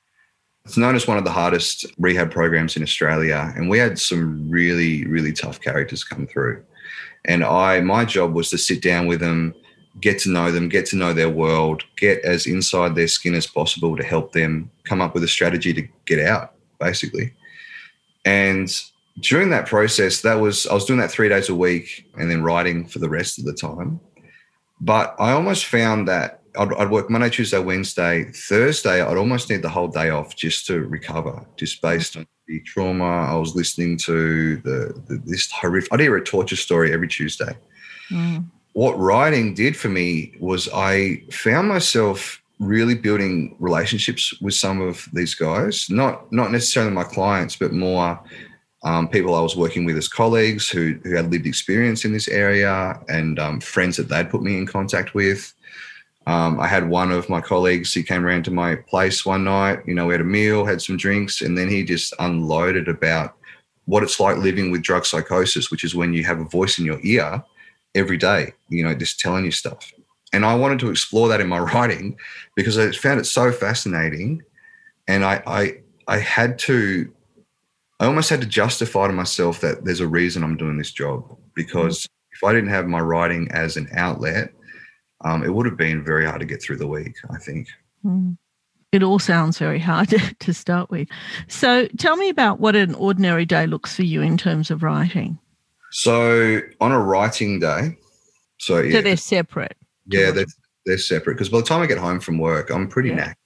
it's 0.65 0.77
known 0.77 0.95
as 0.95 1.07
one 1.07 1.17
of 1.17 1.23
the 1.23 1.31
hardest 1.31 1.85
rehab 1.97 2.29
programs 2.29 2.77
in 2.77 2.83
Australia, 2.83 3.51
and 3.55 3.69
we 3.69 3.79
had 3.79 3.97
some 3.97 4.49
really 4.49 5.05
really 5.07 5.33
tough 5.33 5.59
characters 5.61 6.03
come 6.03 6.27
through, 6.27 6.63
and 7.25 7.43
I 7.43 7.81
my 7.81 8.05
job 8.05 8.33
was 8.33 8.51
to 8.51 8.57
sit 8.59 8.83
down 8.83 9.07
with 9.07 9.19
them 9.19 9.55
get 9.99 10.19
to 10.19 10.29
know 10.29 10.51
them, 10.51 10.69
get 10.69 10.85
to 10.87 10.95
know 10.95 11.13
their 11.13 11.29
world, 11.29 11.83
get 11.97 12.23
as 12.23 12.45
inside 12.45 12.95
their 12.95 13.07
skin 13.07 13.33
as 13.33 13.47
possible 13.47 13.95
to 13.97 14.03
help 14.03 14.31
them 14.33 14.69
come 14.83 15.01
up 15.01 15.13
with 15.13 15.23
a 15.23 15.27
strategy 15.27 15.73
to 15.73 15.87
get 16.05 16.19
out, 16.19 16.53
basically. 16.79 17.33
And 18.25 18.69
during 19.19 19.49
that 19.49 19.65
process, 19.65 20.21
that 20.21 20.35
was 20.35 20.67
I 20.67 20.73
was 20.73 20.85
doing 20.85 20.99
that 20.99 21.11
three 21.11 21.29
days 21.29 21.49
a 21.49 21.55
week 21.55 22.09
and 22.17 22.29
then 22.29 22.43
writing 22.43 22.85
for 22.85 22.99
the 22.99 23.09
rest 23.09 23.39
of 23.39 23.45
the 23.45 23.53
time. 23.53 23.99
But 24.79 25.15
I 25.19 25.31
almost 25.31 25.65
found 25.65 26.07
that 26.07 26.41
I'd, 26.57 26.71
I'd 26.73 26.91
work 26.91 27.09
Monday, 27.09 27.29
Tuesday, 27.29 27.59
Wednesday, 27.59 28.25
Thursday. 28.31 29.01
I'd 29.01 29.17
almost 29.17 29.49
need 29.49 29.63
the 29.63 29.69
whole 29.69 29.87
day 29.87 30.09
off 30.09 30.35
just 30.35 30.67
to 30.67 30.81
recover, 30.81 31.45
just 31.55 31.81
based 31.81 32.15
on 32.15 32.27
the 32.47 32.59
trauma 32.61 33.05
I 33.05 33.35
was 33.35 33.55
listening 33.55 33.97
to. 33.99 34.57
The, 34.57 35.01
the 35.07 35.21
this 35.25 35.51
horrific. 35.51 35.91
I'd 35.91 35.99
hear 35.99 36.15
a 36.15 36.23
torture 36.23 36.55
story 36.55 36.93
every 36.93 37.07
Tuesday. 37.07 37.57
Mm 38.11 38.45
what 38.77 38.99
writing 38.99 39.55
did 39.55 39.75
for 39.75 39.89
me 39.89 40.35
was 40.39 40.69
I 40.71 41.23
found 41.31 41.67
myself 41.67 42.39
really 42.59 42.93
building 42.93 43.55
relationships 43.57 44.39
with 44.39 44.53
some 44.53 44.81
of 44.81 45.09
these 45.13 45.33
guys, 45.33 45.89
not 45.89 46.31
not 46.31 46.51
necessarily 46.51 46.91
my 46.91 47.03
clients, 47.03 47.55
but 47.55 47.73
more 47.73 48.19
um, 48.83 49.07
people 49.07 49.33
I 49.33 49.41
was 49.41 49.55
working 49.55 49.83
with 49.83 49.97
as 49.97 50.07
colleagues 50.07 50.69
who 50.69 50.99
who 51.03 51.15
had 51.15 51.31
lived 51.31 51.47
experience 51.47 52.05
in 52.05 52.13
this 52.13 52.27
area 52.27 53.01
and 53.09 53.39
um, 53.39 53.61
friends 53.61 53.97
that 53.97 54.09
they'd 54.09 54.29
put 54.29 54.43
me 54.43 54.59
in 54.59 54.67
contact 54.67 55.15
with. 55.15 55.55
Um, 56.27 56.59
I 56.59 56.67
had 56.67 56.87
one 56.87 57.11
of 57.11 57.29
my 57.29 57.41
colleagues. 57.41 57.95
He 57.95 58.03
came 58.03 58.23
around 58.23 58.43
to 58.43 58.51
my 58.51 58.75
place 58.75 59.25
one 59.25 59.43
night. 59.43 59.79
You 59.87 59.95
know, 59.95 60.05
we 60.05 60.13
had 60.13 60.21
a 60.21 60.33
meal, 60.37 60.67
had 60.67 60.83
some 60.83 60.97
drinks, 60.97 61.41
and 61.41 61.57
then 61.57 61.67
he 61.67 61.83
just 61.83 62.13
unloaded 62.19 62.87
about 62.87 63.37
what 63.85 64.03
it's 64.03 64.19
like 64.19 64.37
living 64.37 64.69
with 64.69 64.83
drug 64.83 65.03
psychosis, 65.03 65.71
which 65.71 65.83
is 65.83 65.95
when 65.95 66.13
you 66.13 66.23
have 66.25 66.39
a 66.39 66.51
voice 66.57 66.77
in 66.77 66.85
your 66.85 66.99
ear 67.01 67.43
every 67.97 68.17
day, 68.17 68.53
you 68.69 68.83
know, 68.83 68.93
just 68.93 69.19
telling 69.19 69.43
you 69.43 69.51
stuff. 69.51 69.91
And 70.33 70.45
I 70.45 70.55
wanted 70.55 70.79
to 70.79 70.89
explore 70.89 71.27
that 71.29 71.41
in 71.41 71.47
my 71.47 71.59
writing 71.73 72.17
because 72.55 72.77
I 72.77 72.91
found 72.91 73.19
it 73.19 73.25
so 73.25 73.51
fascinating. 73.51 74.43
And 75.07 75.25
I, 75.25 75.41
I, 75.45 75.77
I 76.07 76.19
had 76.19 76.59
to, 76.59 77.11
I 77.99 78.05
almost 78.05 78.29
had 78.29 78.41
to 78.41 78.47
justify 78.47 79.07
to 79.07 79.13
myself 79.13 79.61
that 79.61 79.83
there's 79.85 79.99
a 79.99 80.07
reason 80.07 80.43
I'm 80.43 80.57
doing 80.57 80.77
this 80.77 80.91
job 80.91 81.35
because 81.55 82.07
if 82.31 82.43
I 82.43 82.53
didn't 82.53 82.69
have 82.69 82.87
my 82.87 82.99
writing 82.99 83.49
as 83.51 83.77
an 83.77 83.87
outlet, 83.93 84.53
um, 85.21 85.43
it 85.43 85.53
would 85.53 85.65
have 85.65 85.77
been 85.77 86.03
very 86.03 86.25
hard 86.25 86.39
to 86.41 86.45
get 86.45 86.61
through 86.61 86.77
the 86.77 86.87
week. 86.87 87.15
I 87.31 87.39
think. 87.39 87.67
Mm. 88.05 88.37
It 88.91 89.03
all 89.03 89.19
sounds 89.19 89.57
very 89.57 89.79
hard 89.79 90.09
to 90.39 90.53
start 90.53 90.89
with. 90.91 91.09
So, 91.47 91.87
tell 91.97 92.15
me 92.15 92.29
about 92.29 92.59
what 92.59 92.75
an 92.75 92.93
ordinary 92.95 93.45
day 93.45 93.65
looks 93.65 93.95
for 93.95 94.03
you 94.03 94.21
in 94.21 94.37
terms 94.37 94.69
of 94.69 94.83
writing. 94.83 95.39
So, 95.97 96.61
on 96.79 96.91
a 96.91 96.99
writing 96.99 97.59
day, 97.59 97.97
so 98.59 98.77
yeah, 98.81 98.97
so 98.97 99.01
they're 99.01 99.17
separate. 99.17 99.75
Yeah, 100.05 100.29
they're, 100.29 100.45
they're 100.85 100.99
separate 100.99 101.33
because 101.33 101.49
by 101.49 101.57
the 101.57 101.63
time 101.63 101.81
I 101.81 101.87
get 101.87 101.97
home 101.97 102.19
from 102.19 102.37
work, 102.37 102.69
I'm 102.69 102.87
pretty 102.87 103.09
yeah. 103.09 103.15
knack. 103.15 103.39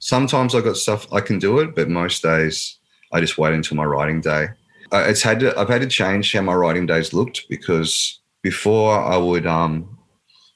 Sometimes 0.00 0.56
I 0.56 0.60
got 0.60 0.76
stuff 0.76 1.06
I 1.12 1.20
can 1.20 1.38
do 1.38 1.60
it, 1.60 1.76
but 1.76 1.88
most 1.88 2.20
days 2.20 2.78
I 3.12 3.20
just 3.20 3.38
wait 3.38 3.54
until 3.54 3.76
my 3.76 3.84
writing 3.84 4.20
day. 4.20 4.48
Uh, 4.90 5.04
it's 5.06 5.22
had 5.22 5.38
to, 5.38 5.56
I've 5.56 5.68
had 5.68 5.82
to 5.82 5.86
change 5.86 6.32
how 6.32 6.40
my 6.40 6.52
writing 6.52 6.84
days 6.84 7.14
looked 7.14 7.48
because 7.48 8.18
before 8.42 8.98
I 9.00 9.16
would 9.16 9.46
um 9.46 9.98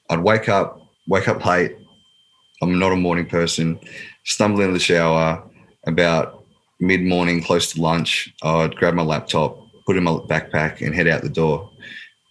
I'd 0.09 0.19
wake 0.19 0.49
up 0.49 0.77
wake 1.07 1.29
up 1.29 1.45
late. 1.45 1.77
I'm 2.61 2.77
not 2.77 2.91
a 2.91 2.97
morning 2.97 3.27
person. 3.27 3.79
Stumble 4.25 4.59
into 4.59 4.73
the 4.73 4.79
shower 4.79 5.41
about 5.87 6.43
mid 6.81 7.01
morning, 7.01 7.41
close 7.41 7.71
to 7.71 7.81
lunch. 7.81 8.33
I'd 8.43 8.75
grab 8.75 8.93
my 8.93 9.03
laptop, 9.03 9.62
put 9.85 9.97
in 9.97 10.03
my 10.03 10.11
backpack, 10.11 10.81
and 10.85 10.95
head 10.95 11.07
out 11.07 11.21
the 11.21 11.29
door. 11.29 11.69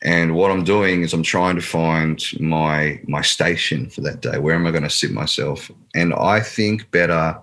And 0.04 0.34
what 0.34 0.50
I'm 0.50 0.64
doing 0.64 1.02
is 1.02 1.12
I'm 1.12 1.22
trying 1.22 1.54
to 1.56 1.62
find 1.62 2.20
my 2.40 3.00
my 3.06 3.22
station 3.22 3.88
for 3.88 4.00
that 4.00 4.20
day. 4.20 4.38
Where 4.38 4.54
am 4.54 4.66
I 4.66 4.72
going 4.72 4.82
to 4.82 4.90
sit 4.90 5.12
myself? 5.12 5.70
And 5.94 6.12
I 6.14 6.40
think 6.40 6.90
better 6.90 7.38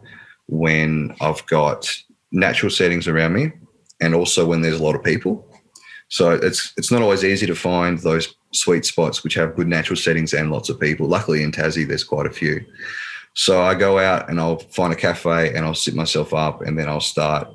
when 0.48 1.16
I've 1.22 1.46
got 1.46 1.90
natural 2.32 2.70
settings 2.70 3.08
around 3.08 3.34
me 3.34 3.52
and 4.02 4.14
also 4.14 4.46
when 4.46 4.62
there's 4.62 4.80
a 4.80 4.84
lot 4.84 4.96
of 4.96 5.04
people. 5.04 5.46
So 6.10 6.32
it's 6.32 6.74
it's 6.76 6.92
not 6.92 7.02
always 7.02 7.24
easy 7.24 7.46
to 7.46 7.56
find 7.56 8.00
those 8.00 8.36
sweet 8.52 8.84
spots 8.84 9.24
which 9.24 9.36
have 9.36 9.56
good 9.56 9.68
natural 9.68 9.96
settings 9.96 10.34
and 10.34 10.52
lots 10.52 10.70
of 10.70 10.80
people. 10.80 11.08
Luckily 11.08 11.44
in 11.44 11.52
Tassie 11.52 11.88
there's 11.88 12.04
quite 12.04 12.26
a 12.26 12.32
few. 12.32 12.66
So 13.36 13.62
I 13.62 13.76
go 13.76 14.00
out 14.00 14.30
and 14.30 14.40
I'll 14.40 14.58
find 14.58 14.92
a 14.92 14.98
cafe 14.98 15.54
and 15.54 15.66
I'll 15.66 15.76
sit 15.76 15.96
myself 15.96 16.34
up 16.34 16.62
and 16.62 16.78
then 16.78 16.90
I'll 16.90 17.00
start 17.00 17.48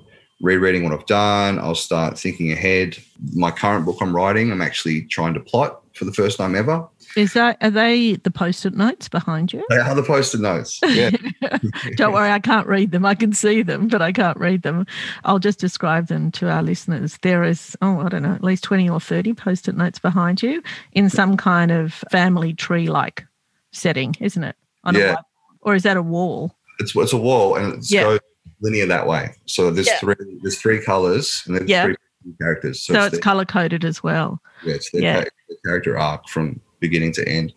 rereading 0.45 0.85
what 0.85 0.93
I've 0.93 1.07
done. 1.07 1.59
I'll 1.59 1.75
start 1.75 2.19
thinking 2.19 2.53
ahead. 2.53 2.99
My 3.33 3.51
current 3.51 3.87
book 3.87 3.97
I'm 4.01 4.15
writing, 4.15 4.53
I'm 4.53 4.61
actually 4.61 5.03
trying 5.03 5.35
to 5.35 5.41
plot 5.41 5.81
for 5.95 6.05
the 6.05 6.13
first 6.13 6.37
time 6.37 6.55
ever. 6.55 6.87
Is 7.17 7.33
that 7.33 7.57
are 7.63 7.71
they 7.71 8.17
the 8.17 8.31
post-it 8.31 8.75
notes 8.75 9.09
behind 9.09 9.53
you? 9.53 9.65
They 9.71 9.79
are 9.79 9.95
the 9.95 10.03
post-it 10.03 10.41
notes. 10.41 10.81
Yeah. 10.95 11.11
Don't 11.97 12.13
worry, 12.13 12.31
I 12.31 12.39
can't 12.39 12.67
read 12.67 12.91
them. 12.91 13.05
I 13.07 13.15
can 13.15 13.33
see 13.33 13.63
them, 13.63 13.89
but 13.89 14.03
I 14.03 14.13
can't 14.13 14.39
read 14.39 14.63
them. 14.63 14.87
I'll 15.25 15.39
just 15.39 15.59
describe 15.59 16.09
them 16.09 16.31
to 16.33 16.51
our 16.51 16.63
listeners. 16.63 17.19
There 17.23 17.43
is, 17.43 17.77
oh, 17.83 18.01
I 18.01 18.09
don't 18.09 18.23
know, 18.23 18.33
at 18.33 18.45
least 18.45 18.65
20 18.65 18.89
or 18.89 19.01
30 19.01 19.35
post-it 19.35 19.77
notes 19.77 19.99
behind 19.99 20.43
you 20.43 20.63
in 20.93 21.11
some 21.11 21.37
kind 21.37 21.71
of 21.71 21.95
family 22.11 22.53
tree-like 22.53 23.27
setting, 23.73 24.15
isn't 24.21 24.45
it? 24.45 24.57
On 24.85 24.95
yeah. 24.95 25.17
or 25.63 25.75
is 25.75 25.83
that 25.83 25.97
a 25.97 26.03
wall? 26.03 26.55
It's 26.79 26.95
it's 26.95 27.13
a 27.13 27.19
wall 27.19 27.57
and 27.57 27.75
it's 27.75 27.91
yeah. 27.93 28.03
goes 28.03 28.21
linear 28.65 28.87
that 28.87 29.07
way. 29.07 29.31
So 29.47 29.71
there's 29.71 29.87
yeah. 29.87 29.99
three 29.99 30.17
there's 30.43 30.59
three 30.59 30.83
colors 30.83 31.43
and 31.47 31.57
there's 31.57 31.69
yeah. 31.69 31.85
three 31.85 31.97
characters. 32.41 32.83
So, 32.83 32.95
so 32.95 33.05
it's, 33.05 33.15
it's 33.15 33.23
color 33.23 33.45
coded 33.45 33.85
as 33.85 34.03
well. 34.03 34.41
Yeah, 34.65 34.75
it's 34.75 34.91
the 34.91 35.03
yeah. 35.03 35.25
character 35.65 35.99
arc 35.99 36.29
from 36.29 36.61
beginning 36.81 37.13
to 37.13 37.29
end. 37.29 37.53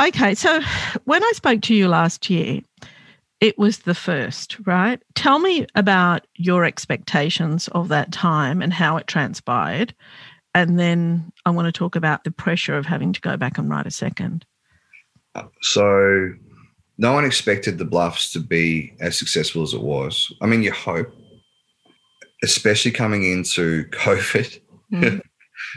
Okay, 0.00 0.34
so 0.34 0.60
when 1.04 1.22
I 1.22 1.32
spoke 1.34 1.60
to 1.62 1.74
you 1.74 1.86
last 1.86 2.28
year, 2.28 2.60
it 3.40 3.58
was 3.58 3.80
the 3.80 3.94
first, 3.94 4.56
right? 4.66 5.00
Tell 5.14 5.38
me 5.38 5.66
about 5.74 6.26
your 6.36 6.64
expectations 6.64 7.68
of 7.68 7.88
that 7.88 8.10
time 8.12 8.62
and 8.62 8.72
how 8.72 8.96
it 8.96 9.06
transpired. 9.06 9.94
And 10.54 10.78
then 10.78 11.32
I 11.46 11.50
want 11.50 11.66
to 11.66 11.72
talk 11.72 11.96
about 11.96 12.24
the 12.24 12.30
pressure 12.30 12.76
of 12.76 12.86
having 12.86 13.12
to 13.12 13.20
go 13.20 13.36
back 13.36 13.58
and 13.58 13.68
write 13.68 13.86
a 13.86 13.90
second. 13.90 14.44
Uh, 15.34 15.44
so, 15.60 16.30
no 16.98 17.12
one 17.12 17.24
expected 17.24 17.78
the 17.78 17.84
Bluffs 17.84 18.32
to 18.32 18.40
be 18.40 18.94
as 19.00 19.18
successful 19.18 19.62
as 19.62 19.72
it 19.72 19.82
was. 19.82 20.32
I 20.40 20.46
mean, 20.46 20.62
you 20.62 20.72
hope, 20.72 21.12
especially 22.42 22.90
coming 22.90 23.30
into 23.30 23.84
COVID, 23.90 24.60
mm. 24.92 25.20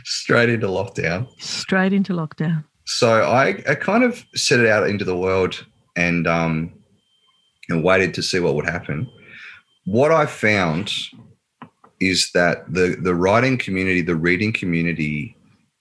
straight 0.03 0.49
into 0.49 0.67
lockdown. 0.67 1.27
Straight 1.41 1.93
into 1.93 2.13
lockdown. 2.13 2.63
So 2.85 3.23
I, 3.23 3.63
I 3.67 3.75
kind 3.75 4.03
of 4.03 4.23
set 4.35 4.59
it 4.59 4.67
out 4.67 4.87
into 4.87 5.05
the 5.05 5.17
world 5.17 5.65
and 5.95 6.27
um, 6.27 6.73
and 7.69 7.83
waited 7.83 8.13
to 8.15 8.23
see 8.23 8.39
what 8.39 8.55
would 8.55 8.69
happen. 8.69 9.09
What 9.85 10.11
I 10.11 10.25
found 10.25 10.91
is 11.99 12.31
that 12.33 12.71
the 12.71 12.97
the 13.01 13.15
writing 13.15 13.57
community, 13.57 14.01
the 14.01 14.15
reading 14.15 14.53
community, 14.53 15.35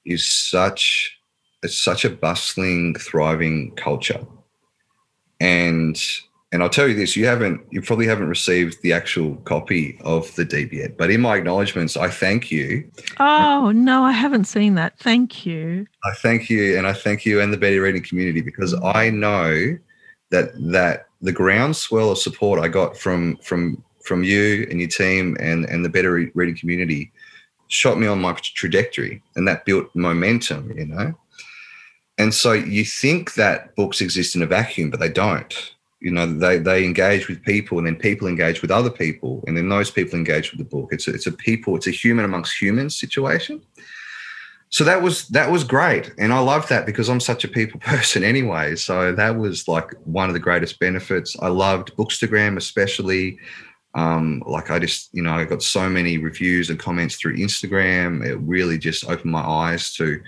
is 0.07 0.27
such 0.27 1.19
it's 1.63 1.79
such 1.79 2.05
a 2.05 2.11
bustling, 2.11 2.95
thriving 2.95 3.75
culture, 3.77 4.21
and 5.45 6.03
and 6.53 6.63
I'll 6.63 6.71
tell 6.71 6.89
you 6.89 6.95
this: 6.95 7.17
you 7.17 7.27
haven't, 7.27 7.61
you 7.71 7.83
probably 7.83 8.07
haven't 8.07 8.29
received 8.29 8.81
the 8.83 8.93
actual 8.93 9.37
copy 9.39 9.99
of 10.03 10.35
the 10.37 10.45
deep 10.45 10.73
yet. 10.73 10.97
But 10.97 11.11
in 11.11 11.21
my 11.21 11.37
acknowledgements, 11.37 11.97
I 11.97 12.09
thank 12.09 12.51
you. 12.51 12.91
Oh 13.21 13.73
no, 13.75 14.05
I 14.05 14.13
haven't 14.13 14.45
seen 14.45 14.75
that. 14.77 14.99
Thank 14.99 15.45
you. 15.45 15.87
I 16.05 16.13
thank 16.15 16.49
you, 16.49 16.79
and 16.79 16.87
I 16.87 16.93
thank 16.95 17.27
you 17.27 17.41
and 17.41 17.53
the 17.53 17.59
Better 17.59 17.83
Reading 17.83 18.03
community 18.03 18.41
because 18.41 18.75
I 18.83 19.11
know 19.11 19.77
that 20.31 20.51
that 20.73 21.09
the 21.21 21.33
groundswell 21.33 22.11
of 22.13 22.19
support 22.19 22.61
I 22.61 22.69
got 22.69 22.97
from 22.97 23.37
from 23.39 23.83
from 24.03 24.25
you 24.25 24.67
and 24.71 24.81
your 24.81 24.89
team 24.89 25.37
and 25.41 25.67
and 25.67 25.85
the 25.85 25.91
Better 25.91 26.13
Reading 26.13 26.57
community 26.57 27.13
shot 27.69 27.99
me 27.99 28.07
on 28.07 28.21
my 28.21 28.33
trajectory, 28.33 29.23
and 29.37 29.47
that 29.47 29.67
built 29.67 29.91
momentum. 29.95 30.73
You 30.79 30.87
know. 30.87 31.15
And 32.19 32.33
so 32.33 32.53
you 32.53 32.85
think 32.85 33.35
that 33.35 33.75
books 33.75 34.01
exist 34.01 34.37
in 34.37 34.43
a 34.43 34.47
vacuum, 34.47 34.91
but 34.91 35.01
they 35.01 35.09
don't. 35.09 35.75
You 36.01 36.11
know 36.11 36.27
they 36.27 36.59
they 36.59 36.85
engage 36.85 37.29
with 37.29 37.43
people 37.43 37.79
and 37.79 37.87
then 37.87 37.97
people 37.97 38.29
engage 38.29 38.61
with 38.61 38.71
other 38.71 38.91
people 38.91 39.43
and 39.47 39.57
then 39.57 39.71
those 39.71 39.91
people 39.91 40.19
engage 40.19 40.53
with 40.53 40.59
the 40.59 40.65
book. 40.65 40.91
It's 40.93 41.09
a, 41.09 41.15
it's 41.15 41.27
a 41.27 41.33
people 41.33 41.77
it's 41.77 41.87
a 41.87 41.93
human 41.93 42.27
amongst 42.27 42.61
humans 42.61 42.99
situation. 43.01 43.63
So 44.69 44.85
that 44.85 45.01
was 45.01 45.29
that 45.29 45.51
was 45.51 45.65
great. 45.65 46.13
And 46.19 46.31
i 46.35 46.41
love 46.41 46.69
that 46.69 46.85
because 46.85 47.09
i'm 47.09 47.21
such 47.21 47.43
a 47.45 47.49
people 47.49 47.81
person 47.93 48.23
anyway. 48.23 48.77
So 48.77 49.13
that 49.13 49.39
was 49.39 49.67
like 49.67 49.95
one 50.05 50.29
of 50.29 50.35
the 50.35 50.41
greatest 50.41 50.79
benefits. 50.79 51.37
I 51.41 51.49
loved 51.49 51.97
bookstagram 51.97 52.59
especially. 52.59 53.39
Um, 53.97 54.43
like 54.45 54.73
i 54.73 54.81
just 54.81 55.09
you 55.13 55.23
know 55.23 55.35
i 55.35 55.45
got 55.45 55.63
so 55.63 55.89
many 55.89 56.19
reviews 56.19 56.69
and 56.69 56.79
comments 56.79 57.15
through 57.17 57.37
instagram. 57.37 58.23
It 58.27 58.37
really 58.37 58.77
just 58.77 59.09
opened 59.09 59.33
my 59.33 59.41
eyes 59.41 59.95
to 59.95 60.21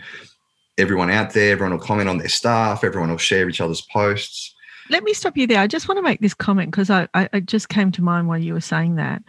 everyone 0.78 1.11
out 1.11 1.33
there 1.33 1.52
everyone 1.52 1.73
will 1.73 1.85
comment 1.85 2.09
on 2.09 2.18
their 2.18 2.28
stuff 2.28 2.85
everyone 2.85 3.11
will 3.11 3.16
share 3.16 3.49
each 3.49 3.61
other's 3.61 3.83
posts 3.83 4.54
let 4.88 5.02
me 5.02 5.14
stop 5.14 5.37
you 5.37 5.47
there. 5.47 5.61
I 5.61 5.66
just 5.66 5.88
want 5.88 5.99
to 5.99 6.02
make 6.02 6.21
this 6.21 6.35
comment 6.35 6.71
because 6.71 6.90
I, 6.90 7.09
I, 7.14 7.28
I 7.33 7.40
just 7.40 7.68
came 7.68 7.90
to 7.92 8.02
mind 8.02 8.28
while 8.28 8.38
you 8.38 8.54
were 8.54 8.61
saying 8.61 8.97
that. 8.97 9.23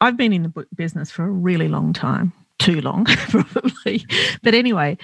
I've 0.00 0.16
been 0.16 0.32
in 0.32 0.42
the 0.42 0.48
book 0.48 0.68
business 0.74 1.10
for 1.10 1.24
a 1.24 1.30
really 1.30 1.68
long 1.68 1.92
time, 1.92 2.32
too 2.58 2.80
long, 2.80 3.04
probably. 3.30 4.04
But 4.42 4.54
anyway, 4.54 4.98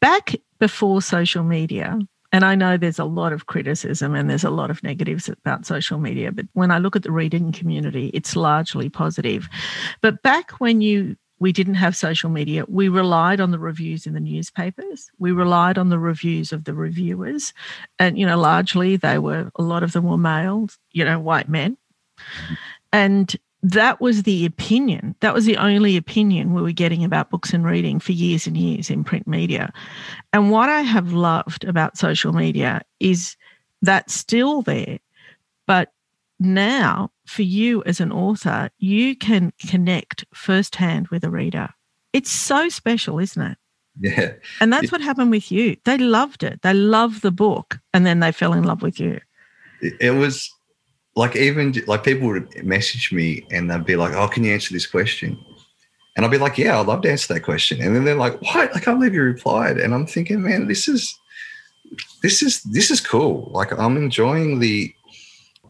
back 0.00 0.34
before 0.58 1.02
social 1.02 1.44
media, 1.44 1.98
and 2.32 2.44
I 2.44 2.54
know 2.54 2.76
there's 2.76 2.98
a 2.98 3.04
lot 3.04 3.32
of 3.32 3.46
criticism 3.46 4.14
and 4.14 4.30
there's 4.30 4.44
a 4.44 4.50
lot 4.50 4.70
of 4.70 4.82
negatives 4.82 5.28
about 5.28 5.66
social 5.66 5.98
media, 5.98 6.32
but 6.32 6.46
when 6.52 6.70
I 6.70 6.78
look 6.78 6.96
at 6.96 7.02
the 7.02 7.12
reading 7.12 7.52
community, 7.52 8.10
it's 8.14 8.36
largely 8.36 8.88
positive. 8.88 9.48
But 10.00 10.22
back 10.22 10.52
when 10.60 10.80
you 10.80 11.16
we 11.40 11.52
didn't 11.52 11.74
have 11.74 11.96
social 11.96 12.30
media. 12.30 12.64
We 12.68 12.88
relied 12.88 13.40
on 13.40 13.50
the 13.50 13.58
reviews 13.58 14.06
in 14.06 14.12
the 14.12 14.20
newspapers. 14.20 15.10
We 15.18 15.32
relied 15.32 15.78
on 15.78 15.88
the 15.88 15.98
reviews 15.98 16.52
of 16.52 16.64
the 16.64 16.74
reviewers. 16.74 17.54
And, 17.98 18.18
you 18.18 18.26
know, 18.26 18.38
largely 18.38 18.96
they 18.96 19.18
were, 19.18 19.50
a 19.56 19.62
lot 19.62 19.82
of 19.82 19.92
them 19.92 20.04
were 20.04 20.18
male, 20.18 20.68
you 20.92 21.04
know, 21.04 21.18
white 21.18 21.48
men. 21.48 21.78
And 22.92 23.34
that 23.62 24.00
was 24.00 24.22
the 24.22 24.44
opinion. 24.44 25.14
That 25.20 25.34
was 25.34 25.46
the 25.46 25.56
only 25.56 25.96
opinion 25.96 26.52
we 26.52 26.62
were 26.62 26.72
getting 26.72 27.04
about 27.04 27.30
books 27.30 27.54
and 27.54 27.64
reading 27.64 28.00
for 28.00 28.12
years 28.12 28.46
and 28.46 28.56
years 28.56 28.90
in 28.90 29.02
print 29.02 29.26
media. 29.26 29.72
And 30.34 30.50
what 30.50 30.68
I 30.68 30.82
have 30.82 31.12
loved 31.12 31.64
about 31.64 31.98
social 31.98 32.32
media 32.32 32.82
is 33.00 33.36
that's 33.80 34.12
still 34.12 34.60
there, 34.60 34.98
but 35.66 35.92
now 36.38 37.10
for 37.30 37.42
you 37.42 37.82
as 37.84 38.00
an 38.00 38.10
author, 38.10 38.70
you 38.78 39.16
can 39.16 39.52
connect 39.68 40.24
firsthand 40.34 41.08
with 41.08 41.24
a 41.24 41.30
reader. 41.30 41.68
It's 42.12 42.30
so 42.30 42.68
special, 42.68 43.20
isn't 43.20 43.40
it? 43.40 43.58
Yeah. 44.00 44.32
And 44.60 44.72
that's 44.72 44.90
what 44.90 45.00
happened 45.00 45.30
with 45.30 45.52
you. 45.52 45.76
They 45.84 45.96
loved 45.96 46.42
it. 46.42 46.62
They 46.62 46.74
loved 46.74 47.22
the 47.22 47.30
book 47.30 47.78
and 47.94 48.04
then 48.04 48.20
they 48.20 48.32
fell 48.32 48.52
in 48.52 48.64
love 48.64 48.82
with 48.82 48.98
you. 48.98 49.20
It 49.80 50.10
was 50.10 50.50
like 51.14 51.36
even 51.36 51.74
like 51.86 52.02
people 52.02 52.28
would 52.28 52.64
message 52.64 53.12
me 53.12 53.46
and 53.50 53.70
they'd 53.70 53.84
be 53.84 53.96
like, 53.96 54.12
"Oh, 54.12 54.28
can 54.28 54.44
you 54.44 54.52
answer 54.52 54.72
this 54.72 54.86
question?" 54.86 55.38
And 56.16 56.24
I'd 56.24 56.30
be 56.30 56.38
like, 56.38 56.58
"Yeah, 56.58 56.78
I'd 56.78 56.86
love 56.86 57.02
to 57.02 57.10
answer 57.10 57.32
that 57.34 57.40
question." 57.40 57.80
And 57.80 57.94
then 57.94 58.04
they're 58.04 58.14
like, 58.14 58.40
"What? 58.42 58.76
I 58.76 58.80
can't 58.80 58.98
believe 58.98 59.14
you 59.14 59.22
replied." 59.22 59.78
And 59.78 59.94
I'm 59.94 60.06
thinking, 60.06 60.42
"Man, 60.42 60.68
this 60.68 60.86
is 60.88 61.18
this 62.22 62.42
is 62.42 62.62
this 62.62 62.90
is 62.90 63.00
cool. 63.00 63.50
Like 63.52 63.72
I'm 63.78 63.96
enjoying 63.96 64.58
the 64.58 64.94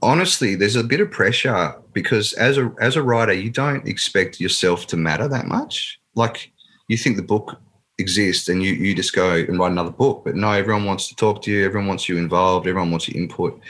honestly, 0.02 0.54
there's 0.54 0.76
a 0.76 0.85
bit 0.85 1.00
of 1.00 1.11
pressure 1.11 1.75
because 1.92 2.33
as 2.35 2.59
a 2.59 2.73
as 2.80 2.97
a 2.97 3.02
writer, 3.02 3.33
you 3.33 3.50
don't 3.50 3.87
expect 3.87 4.40
yourself 4.40 4.87
to 4.88 4.97
matter 4.97 5.28
that 5.28 5.47
much. 5.47 6.00
Like 6.14 6.52
you 6.88 6.97
think 6.97 7.16
the 7.16 7.23
book 7.23 7.61
exists 7.99 8.49
and 8.49 8.62
you 8.62 8.73
you 8.73 8.95
just 8.95 9.14
go 9.14 9.35
and 9.35 9.59
write 9.59 9.73
another 9.73 9.90
book. 9.90 10.23
But 10.25 10.37
no, 10.37 10.50
everyone 10.50 10.85
wants 10.85 11.09
to 11.09 11.16
talk 11.16 11.42
to 11.42 11.50
you. 11.50 11.64
Everyone 11.64 11.88
wants 11.88 12.09
you 12.09 12.16
involved. 12.16 12.66
Everyone 12.66 12.90
wants 12.90 13.09
your 13.09 13.21
input, 13.21 13.61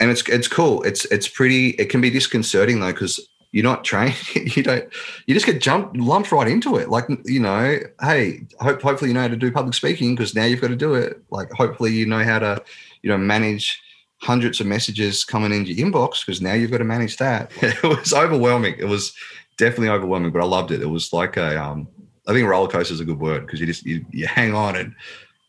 and 0.00 0.10
it's 0.10 0.26
it's 0.28 0.48
cool. 0.48 0.82
It's 0.82 1.04
it's 1.06 1.28
pretty. 1.28 1.70
It 1.70 1.90
can 1.90 2.00
be 2.00 2.10
disconcerting 2.10 2.80
though 2.80 2.92
because 2.92 3.20
you're 3.52 3.64
not 3.64 3.84
trained. 3.84 4.16
you 4.56 4.62
don't. 4.62 4.88
You 5.26 5.34
just 5.34 5.46
get 5.46 5.60
jumped 5.60 5.96
lumped 5.96 6.32
right 6.32 6.48
into 6.48 6.76
it. 6.76 6.88
Like 6.88 7.04
you 7.24 7.40
know, 7.40 7.78
hey, 8.00 8.46
hope 8.60 8.80
hopefully 8.82 9.10
you 9.10 9.14
know 9.14 9.22
how 9.22 9.28
to 9.28 9.36
do 9.36 9.52
public 9.52 9.74
speaking 9.74 10.14
because 10.14 10.34
now 10.34 10.44
you've 10.44 10.60
got 10.60 10.68
to 10.68 10.76
do 10.76 10.94
it. 10.94 11.22
Like 11.30 11.50
hopefully 11.52 11.92
you 11.92 12.06
know 12.06 12.24
how 12.24 12.38
to 12.38 12.62
you 13.02 13.10
know 13.10 13.18
manage 13.18 13.82
hundreds 14.22 14.60
of 14.60 14.66
messages 14.66 15.24
coming 15.24 15.52
into 15.52 15.72
your 15.72 15.88
inbox 15.88 16.24
because 16.24 16.40
now 16.40 16.54
you've 16.54 16.70
got 16.70 16.78
to 16.78 16.84
manage 16.84 17.16
that. 17.16 17.50
it 17.62 17.82
was 17.82 18.14
overwhelming. 18.14 18.76
It 18.78 18.84
was 18.84 19.12
definitely 19.58 19.88
overwhelming, 19.88 20.30
but 20.30 20.40
I 20.40 20.46
loved 20.46 20.70
it. 20.70 20.80
It 20.80 20.86
was 20.86 21.12
like 21.12 21.36
a 21.36 21.62
um, 21.62 21.88
I 22.26 22.32
think 22.32 22.48
roller 22.48 22.68
coaster 22.68 22.94
is 22.94 23.00
a 23.00 23.04
good 23.04 23.18
word 23.18 23.44
because 23.44 23.60
you 23.60 23.66
just 23.66 23.84
you, 23.84 24.04
you 24.10 24.26
hang 24.26 24.54
on 24.54 24.76
and 24.76 24.94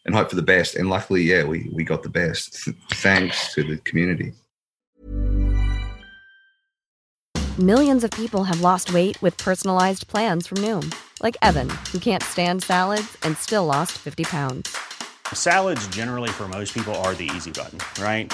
and 0.05 0.15
hope 0.15 0.29
for 0.29 0.35
the 0.35 0.41
best. 0.41 0.75
And 0.75 0.89
luckily, 0.89 1.21
yeah, 1.21 1.43
we 1.43 1.69
we 1.73 1.83
got 1.83 2.03
the 2.03 2.09
best 2.09 2.67
thanks 2.93 3.53
to 3.53 3.63
the 3.63 3.77
community. 3.77 4.33
Millions 7.59 8.03
of 8.03 8.09
people 8.09 8.43
have 8.45 8.61
lost 8.61 8.91
weight 8.91 9.21
with 9.21 9.37
personalized 9.37 10.07
plans 10.07 10.47
from 10.47 10.57
Noom, 10.57 10.91
like 11.21 11.37
Evan, 11.43 11.69
who 11.91 11.99
can't 11.99 12.23
stand 12.23 12.63
salads 12.63 13.15
and 13.21 13.37
still 13.37 13.67
lost 13.67 13.91
50 13.91 14.23
pounds. 14.23 14.75
Salads, 15.31 15.87
generally, 15.89 16.29
for 16.29 16.47
most 16.47 16.73
people, 16.73 16.95
are 16.95 17.13
the 17.13 17.29
easy 17.35 17.51
button, 17.51 17.77
right? 18.01 18.33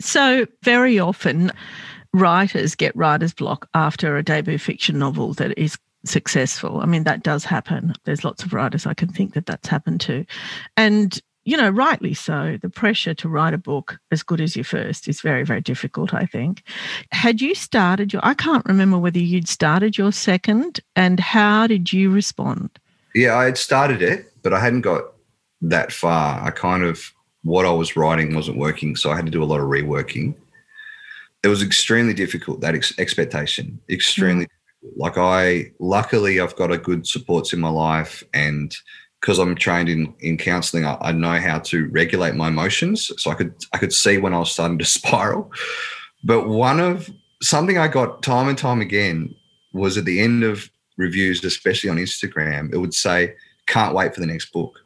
so 0.00 0.46
very 0.62 0.98
often 0.98 1.52
writers 2.14 2.74
get 2.74 2.96
writer's 2.96 3.34
block 3.34 3.68
after 3.74 4.16
a 4.16 4.22
debut 4.22 4.58
fiction 4.58 4.98
novel 4.98 5.34
that 5.34 5.56
is 5.58 5.76
successful. 6.04 6.80
I 6.80 6.86
mean, 6.86 7.04
that 7.04 7.22
does 7.22 7.44
happen. 7.44 7.92
There's 8.04 8.24
lots 8.24 8.42
of 8.42 8.52
writers 8.52 8.86
I 8.86 8.94
can 8.94 9.08
think 9.08 9.34
that 9.34 9.46
that's 9.46 9.68
happened 9.68 10.00
to. 10.02 10.24
And, 10.76 11.20
you 11.44 11.56
know, 11.56 11.70
rightly 11.70 12.14
so. 12.14 12.58
The 12.60 12.70
pressure 12.70 13.14
to 13.14 13.28
write 13.28 13.54
a 13.54 13.58
book 13.58 13.98
as 14.10 14.22
good 14.22 14.40
as 14.40 14.54
your 14.56 14.64
first 14.64 15.08
is 15.08 15.20
very, 15.20 15.44
very 15.44 15.60
difficult, 15.60 16.14
I 16.14 16.24
think. 16.24 16.62
Had 17.10 17.40
you 17.40 17.54
started 17.54 18.12
your, 18.12 18.24
I 18.24 18.34
can't 18.34 18.64
remember 18.66 18.98
whether 18.98 19.18
you'd 19.18 19.48
started 19.48 19.98
your 19.98 20.12
second 20.12 20.80
and 20.94 21.20
how 21.20 21.66
did 21.66 21.92
you 21.92 22.10
respond? 22.10 22.70
Yeah, 23.14 23.36
I 23.36 23.46
had 23.46 23.58
started 23.58 24.02
it, 24.02 24.32
but 24.42 24.52
I 24.54 24.60
hadn't 24.60 24.82
got 24.82 25.02
that 25.62 25.92
far. 25.92 26.40
I 26.40 26.50
kind 26.50 26.84
of, 26.84 27.12
what 27.42 27.66
I 27.66 27.70
was 27.70 27.96
writing 27.96 28.34
wasn't 28.34 28.58
working. 28.58 28.96
So 28.96 29.10
I 29.10 29.16
had 29.16 29.26
to 29.26 29.32
do 29.32 29.42
a 29.42 29.46
lot 29.46 29.60
of 29.60 29.66
reworking. 29.66 30.34
It 31.42 31.48
was 31.48 31.62
extremely 31.62 32.14
difficult, 32.14 32.60
that 32.60 32.74
ex- 32.74 32.98
expectation, 32.98 33.80
extremely 33.88 34.46
mm 34.46 34.50
like 34.96 35.18
I, 35.18 35.72
luckily, 35.80 36.40
I've 36.40 36.56
got 36.56 36.72
a 36.72 36.78
good 36.78 37.06
supports 37.06 37.52
in 37.52 37.60
my 37.60 37.68
life, 37.68 38.22
and 38.32 38.74
because 39.20 39.38
I'm 39.38 39.56
trained 39.56 39.88
in 39.88 40.14
in 40.20 40.36
counselling, 40.36 40.86
I, 40.86 40.96
I, 41.00 41.12
know 41.12 41.38
how 41.40 41.58
to 41.58 41.88
regulate 41.88 42.34
my 42.34 42.48
emotions. 42.48 43.10
So 43.16 43.30
I 43.30 43.34
could 43.34 43.54
I 43.72 43.78
could 43.78 43.92
see 43.92 44.18
when 44.18 44.34
I 44.34 44.38
was 44.38 44.52
starting 44.52 44.78
to 44.78 44.84
spiral. 44.98 45.50
But 46.24 46.48
one 46.48 46.80
of 46.80 47.10
something 47.42 47.78
I 47.78 47.88
got 47.88 48.22
time 48.22 48.48
and 48.48 48.58
time 48.58 48.80
again 48.80 49.34
was 49.72 49.98
at 49.98 50.04
the 50.04 50.20
end 50.20 50.44
of 50.44 50.70
reviews, 50.96 51.44
especially 51.44 51.90
on 51.90 51.96
Instagram, 51.96 52.72
it 52.72 52.78
would 52.78 52.94
say, 52.94 53.34
"Can't 53.66 53.94
wait 53.94 54.14
for 54.14 54.20
the 54.20 54.26
next 54.26 54.52
book." 54.52 54.78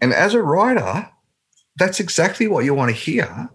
And 0.00 0.12
as 0.12 0.34
a 0.34 0.42
writer, 0.42 1.08
that's 1.78 2.00
exactly 2.00 2.46
what 2.46 2.64
you 2.64 2.74
want 2.74 2.90
to 2.90 2.96
hear 2.96 3.50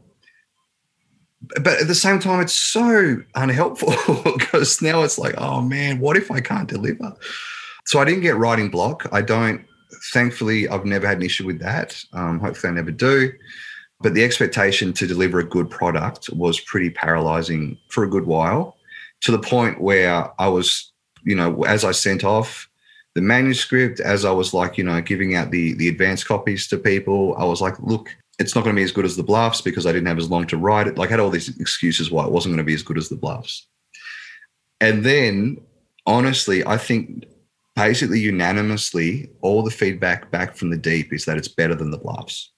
but 1.41 1.81
at 1.81 1.87
the 1.87 1.95
same 1.95 2.19
time, 2.19 2.41
it's 2.41 2.53
so 2.53 3.21
unhelpful 3.35 3.93
because 4.37 4.81
now 4.81 5.03
it's 5.03 5.17
like, 5.17 5.35
oh 5.37 5.61
man, 5.61 5.99
what 5.99 6.17
if 6.17 6.31
I 6.31 6.41
can't 6.41 6.67
deliver? 6.67 7.15
So 7.85 7.99
I 7.99 8.05
didn't 8.05 8.21
get 8.21 8.37
writing 8.37 8.69
block. 8.69 9.07
I 9.11 9.21
don't, 9.21 9.65
thankfully, 10.13 10.67
I've 10.67 10.85
never 10.85 11.07
had 11.07 11.17
an 11.17 11.23
issue 11.23 11.45
with 11.45 11.59
that. 11.59 12.03
Um, 12.13 12.39
hopefully, 12.39 12.71
I 12.71 12.75
never 12.75 12.91
do. 12.91 13.31
But 14.01 14.13
the 14.13 14.23
expectation 14.23 14.93
to 14.93 15.07
deliver 15.07 15.39
a 15.39 15.47
good 15.47 15.69
product 15.69 16.29
was 16.29 16.59
pretty 16.59 16.89
paralyzing 16.89 17.77
for 17.89 18.03
a 18.03 18.09
good 18.09 18.25
while 18.25 18.77
to 19.21 19.31
the 19.31 19.39
point 19.39 19.81
where 19.81 20.29
I 20.39 20.47
was, 20.47 20.93
you 21.23 21.35
know, 21.35 21.63
as 21.63 21.83
I 21.83 21.91
sent 21.91 22.23
off 22.23 22.68
the 23.15 23.21
manuscript, 23.21 23.99
as 23.99 24.23
I 24.25 24.31
was 24.31 24.53
like, 24.53 24.77
you 24.77 24.83
know, 24.83 25.01
giving 25.01 25.35
out 25.35 25.51
the 25.51 25.73
the 25.73 25.89
advanced 25.89 26.27
copies 26.27 26.67
to 26.67 26.77
people, 26.77 27.35
I 27.37 27.45
was 27.45 27.61
like, 27.61 27.79
look, 27.79 28.15
it's 28.39 28.55
not 28.55 28.63
going 28.63 28.75
to 28.75 28.79
be 28.79 28.83
as 28.83 28.91
good 28.91 29.05
as 29.05 29.17
the 29.17 29.23
bluffs 29.23 29.61
because 29.61 29.85
I 29.85 29.91
didn't 29.91 30.07
have 30.07 30.17
as 30.17 30.29
long 30.29 30.47
to 30.47 30.57
write 30.57 30.87
it. 30.87 30.97
Like 30.97 31.09
I 31.09 31.13
had 31.13 31.19
all 31.19 31.29
these 31.29 31.49
excuses 31.59 32.09
why 32.09 32.25
it 32.25 32.31
wasn't 32.31 32.53
going 32.53 32.65
to 32.65 32.69
be 32.69 32.73
as 32.73 32.83
good 32.83 32.97
as 32.97 33.09
the 33.09 33.17
bluffs. 33.17 33.67
And 34.79 35.03
then 35.03 35.59
honestly, 36.05 36.65
I 36.65 36.77
think 36.77 37.25
basically 37.75 38.19
unanimously, 38.19 39.29
all 39.41 39.61
the 39.63 39.71
feedback 39.71 40.31
back 40.31 40.55
from 40.55 40.69
the 40.69 40.77
deep 40.77 41.13
is 41.13 41.25
that 41.25 41.37
it's 41.37 41.47
better 41.49 41.75
than 41.75 41.91
the 41.91 41.97
bluffs. 41.97 42.51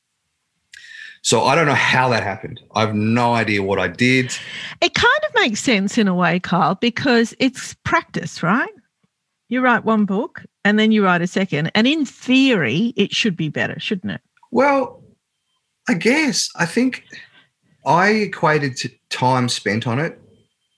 So 1.24 1.44
I 1.44 1.54
don't 1.54 1.68
know 1.68 1.74
how 1.76 2.10
that 2.10 2.24
happened. 2.24 2.60
I 2.74 2.82
have 2.82 2.96
no 2.96 3.34
idea 3.34 3.62
what 3.62 3.80
I 3.80 3.88
did. 3.88 4.36
It 4.82 4.94
kind 4.96 5.20
of 5.28 5.36
makes 5.36 5.62
sense 5.62 5.98
in 5.98 6.08
a 6.08 6.16
way, 6.16 6.40
Kyle, 6.40 6.76
because 6.76 7.36
it's 7.40 7.76
practice, 7.84 8.42
right? 8.42 8.72
You 9.52 9.60
write 9.60 9.84
one 9.84 10.06
book 10.06 10.46
and 10.64 10.80
then 10.80 10.94
you 10.94 11.04
write 11.04 11.22
a 11.22 11.28
second. 11.28 11.72
And 11.76 11.86
in 11.86 12.06
theory, 12.06 12.94
it 12.96 13.14
should 13.14 13.36
be 13.36 13.50
better, 13.50 13.78
shouldn't 13.82 14.14
it? 14.14 14.22
Well, 14.50 15.04
I 15.90 15.96
guess 15.96 16.50
I 16.56 16.66
think 16.66 17.04
I 17.86 18.12
equated 18.12 18.78
to 18.78 18.90
time 19.10 19.50
spent 19.50 19.88
on 19.88 20.00
it 20.00 20.18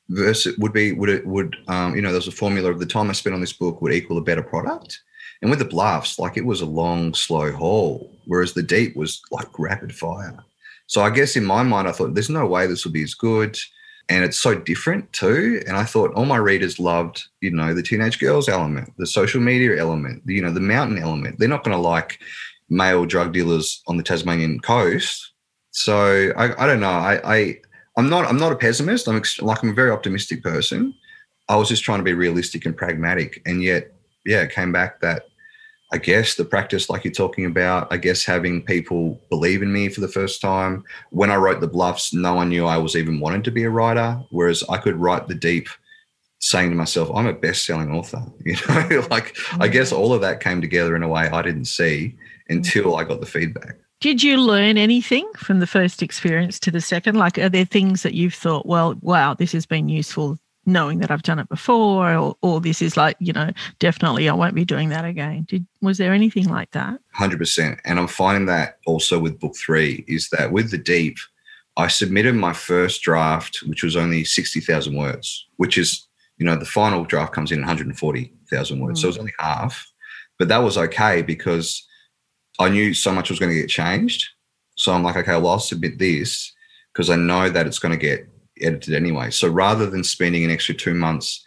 versus 0.09 0.57
would 0.57 0.73
be 0.73 0.91
would 0.91 1.09
it 1.09 1.27
would 1.27 1.55
um, 1.67 1.95
you 1.95 2.01
know 2.01 2.11
there's 2.11 2.27
a 2.27 2.31
formula 2.31 2.71
of 2.71 2.79
the 2.79 2.87
time 2.87 3.11
I 3.11 3.13
spent 3.13 3.35
on 3.35 3.41
this 3.41 3.53
book 3.53 3.79
would 3.79 3.93
equal 3.93 4.17
a 4.17 4.21
better 4.21 4.41
product. 4.41 4.99
And 5.43 5.51
with 5.51 5.59
the 5.59 5.65
bluffs, 5.65 6.17
like 6.17 6.35
it 6.35 6.45
was 6.45 6.61
a 6.61 6.65
long, 6.65 7.13
slow 7.13 7.51
haul, 7.51 8.09
whereas 8.25 8.53
the 8.53 8.63
deep 8.63 8.95
was 8.95 9.21
like 9.29 9.59
rapid 9.59 9.93
fire. 9.93 10.43
So 10.87 11.03
I 11.03 11.11
guess 11.11 11.35
in 11.35 11.45
my 11.45 11.61
mind, 11.61 11.87
I 11.87 11.91
thought 11.91 12.15
there's 12.15 12.29
no 12.29 12.47
way 12.47 12.65
this 12.65 12.85
will 12.85 12.91
be 12.91 13.03
as 13.03 13.13
good. 13.13 13.55
And 14.09 14.23
it's 14.23 14.37
so 14.37 14.53
different 14.53 15.11
too. 15.13 15.61
And 15.65 15.77
I 15.77 15.85
thought 15.85 16.13
all 16.13 16.25
my 16.25 16.37
readers 16.37 16.77
loved, 16.77 17.25
you 17.41 17.51
know, 17.51 17.73
the 17.73 17.81
teenage 17.81 18.19
girls 18.19 18.49
element, 18.49 18.93
the 18.97 19.07
social 19.07 19.39
media 19.41 19.79
element, 19.79 20.25
the, 20.25 20.33
you 20.33 20.41
know, 20.41 20.51
the 20.51 20.59
mountain 20.59 20.97
element. 20.97 21.39
They're 21.39 21.47
not 21.47 21.63
going 21.63 21.75
to 21.75 21.81
like, 21.81 22.19
male 22.69 23.05
drug 23.05 23.33
dealers 23.33 23.81
on 23.87 23.97
the 23.97 24.03
Tasmanian 24.03 24.59
coast. 24.59 25.31
So 25.71 26.31
I, 26.35 26.63
I 26.63 26.67
don't 26.67 26.79
know. 26.79 26.89
I, 26.89 27.35
I 27.35 27.57
I'm 27.97 28.09
not 28.09 28.25
I'm 28.25 28.37
not 28.37 28.51
a 28.51 28.55
pessimist. 28.57 29.07
I'm 29.07 29.17
ex- 29.17 29.41
like 29.41 29.63
I'm 29.63 29.69
a 29.69 29.73
very 29.73 29.91
optimistic 29.91 30.43
person. 30.43 30.93
I 31.49 31.55
was 31.55 31.69
just 31.69 31.83
trying 31.83 31.99
to 31.99 32.03
be 32.03 32.13
realistic 32.13 32.65
and 32.65 32.75
pragmatic, 32.75 33.41
and 33.45 33.63
yet 33.63 33.91
yeah, 34.25 34.41
it 34.41 34.51
came 34.51 34.71
back 34.71 35.01
that 35.01 35.27
I 35.93 35.97
guess 35.97 36.33
the 36.33 36.43
practice, 36.43 36.89
like 36.89 37.03
you're 37.03 37.13
talking 37.13 37.45
about, 37.45 37.87
I 37.93 37.97
guess 37.97 38.25
having 38.25 38.63
people 38.63 39.21
believe 39.29 39.61
in 39.61 39.71
me 39.71 39.89
for 39.89 40.01
the 40.01 40.07
first 40.07 40.41
time. 40.41 40.83
When 41.11 41.29
I 41.29 41.35
wrote 41.35 41.61
the 41.61 41.67
bluffs, 41.67 42.15
no 42.15 42.33
one 42.33 42.49
knew 42.49 42.65
I 42.65 42.77
was 42.77 42.95
even 42.95 43.19
wanting 43.19 43.43
to 43.43 43.51
be 43.51 43.63
a 43.63 43.69
writer, 43.69 44.19
whereas 44.31 44.63
I 44.67 44.77
could 44.77 44.95
write 44.95 45.27
the 45.27 45.35
deep 45.35 45.69
saying 46.39 46.71
to 46.71 46.75
myself, 46.75 47.11
I'm 47.13 47.27
a 47.27 47.33
best 47.33 47.63
selling 47.63 47.91
author. 47.91 48.25
You 48.43 48.55
know, 48.67 49.07
like 49.11 49.37
I 49.59 49.67
guess 49.67 49.93
mm. 49.93 49.99
all 49.99 50.13
of 50.13 50.21
that 50.21 50.39
came 50.39 50.61
together 50.61 50.95
in 50.95 51.03
a 51.03 51.07
way 51.07 51.29
I 51.29 51.43
didn't 51.43 51.65
see 51.65 52.15
until 52.49 52.95
I 52.95 53.03
got 53.03 53.19
the 53.19 53.27
feedback. 53.27 53.75
Did 54.01 54.23
you 54.23 54.37
learn 54.37 54.77
anything 54.77 55.29
from 55.37 55.59
the 55.59 55.67
first 55.67 56.01
experience 56.01 56.59
to 56.61 56.71
the 56.71 56.81
second? 56.81 57.17
Like, 57.17 57.37
are 57.37 57.49
there 57.49 57.65
things 57.65 58.01
that 58.01 58.15
you've 58.15 58.33
thought, 58.33 58.65
well, 58.65 58.95
wow, 59.01 59.35
this 59.35 59.51
has 59.51 59.67
been 59.67 59.87
useful 59.89 60.39
knowing 60.65 60.99
that 60.99 61.11
I've 61.11 61.23
done 61.23 61.39
it 61.39 61.49
before, 61.49 62.13
or, 62.15 62.35
or 62.41 62.61
this 62.61 62.81
is 62.81 62.95
like, 62.95 63.15
you 63.19 63.33
know, 63.33 63.51
definitely 63.79 64.29
I 64.29 64.33
won't 64.33 64.55
be 64.55 64.65
doing 64.65 64.89
that 64.89 65.05
again. 65.05 65.45
Did 65.47 65.65
was 65.81 65.97
there 65.97 66.13
anything 66.13 66.47
like 66.47 66.71
that? 66.71 66.99
Hundred 67.13 67.39
percent. 67.39 67.79
And 67.85 67.99
I'm 67.99 68.07
finding 68.07 68.45
that 68.47 68.77
also 68.85 69.19
with 69.19 69.39
book 69.39 69.55
three 69.55 70.03
is 70.07 70.29
that 70.29 70.51
with 70.51 70.71
the 70.71 70.77
deep, 70.77 71.17
I 71.75 71.87
submitted 71.87 72.35
my 72.35 72.53
first 72.53 73.01
draft, 73.01 73.59
which 73.65 73.83
was 73.83 73.95
only 73.95 74.23
sixty 74.23 74.59
thousand 74.59 74.95
words, 74.95 75.47
which 75.57 75.77
is 75.77 76.07
you 76.37 76.45
know 76.45 76.55
the 76.55 76.65
final 76.65 77.03
draft 77.03 77.33
comes 77.33 77.51
in 77.51 77.59
140,000 77.59 78.79
words, 78.79 78.99
mm. 78.99 79.01
so 79.01 79.07
it 79.07 79.09
was 79.09 79.17
only 79.17 79.33
half. 79.39 79.85
But 80.39 80.47
that 80.47 80.63
was 80.63 80.77
okay 80.77 81.21
because 81.21 81.85
I 82.59 82.69
knew 82.69 82.93
so 82.93 83.11
much 83.11 83.29
was 83.29 83.39
going 83.39 83.53
to 83.53 83.59
get 83.59 83.69
changed. 83.69 84.27
So 84.75 84.91
I'm 84.91 85.03
like, 85.03 85.15
okay, 85.15 85.33
well, 85.33 85.49
I'll 85.49 85.59
submit 85.59 85.99
this 85.99 86.51
because 86.91 87.09
I 87.09 87.15
know 87.15 87.49
that 87.49 87.67
it's 87.67 87.79
going 87.79 87.91
to 87.91 87.97
get 87.97 88.27
edited 88.63 88.93
anyway. 88.93 89.29
So 89.29 89.47
rather 89.47 89.89
than 89.89 90.03
spending 90.03 90.43
an 90.43 90.51
extra 90.51 90.75
two 90.75 90.93
months 90.93 91.43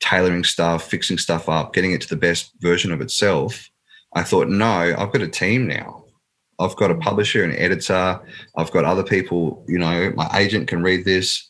tailoring 0.00 0.44
stuff, 0.44 0.88
fixing 0.88 1.18
stuff 1.18 1.48
up, 1.48 1.72
getting 1.72 1.92
it 1.92 2.00
to 2.02 2.08
the 2.08 2.16
best 2.16 2.52
version 2.60 2.92
of 2.92 3.00
itself, 3.00 3.70
I 4.14 4.22
thought, 4.22 4.48
no, 4.48 4.94
I've 4.96 5.12
got 5.12 5.22
a 5.22 5.28
team 5.28 5.66
now. 5.66 6.04
I've 6.58 6.76
got 6.76 6.90
a 6.90 6.96
publisher, 6.96 7.44
an 7.44 7.56
editor. 7.56 8.20
I've 8.56 8.70
got 8.70 8.84
other 8.84 9.04
people, 9.04 9.64
you 9.66 9.78
know, 9.78 10.12
my 10.14 10.28
agent 10.38 10.68
can 10.68 10.82
read 10.82 11.04
this. 11.04 11.48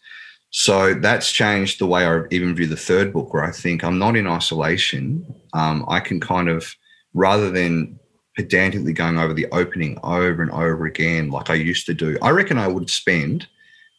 So 0.50 0.94
that's 0.94 1.32
changed 1.32 1.78
the 1.78 1.86
way 1.86 2.04
I 2.04 2.22
even 2.30 2.54
view 2.54 2.66
the 2.66 2.76
third 2.76 3.12
book, 3.12 3.32
where 3.32 3.44
I 3.44 3.52
think 3.52 3.82
I'm 3.82 3.98
not 3.98 4.16
in 4.16 4.26
isolation. 4.26 5.24
Um, 5.52 5.84
I 5.88 6.00
can 6.00 6.20
kind 6.20 6.48
of, 6.48 6.74
rather 7.14 7.50
than 7.50 7.98
pedantically 8.36 8.92
going 8.92 9.18
over 9.18 9.34
the 9.34 9.46
opening 9.52 9.98
over 10.02 10.42
and 10.42 10.50
over 10.50 10.86
again, 10.86 11.30
like 11.30 11.50
I 11.50 11.54
used 11.54 11.86
to 11.86 11.94
do, 11.94 12.18
I 12.22 12.30
reckon 12.30 12.58
I 12.58 12.68
would 12.68 12.90
spend 12.90 13.46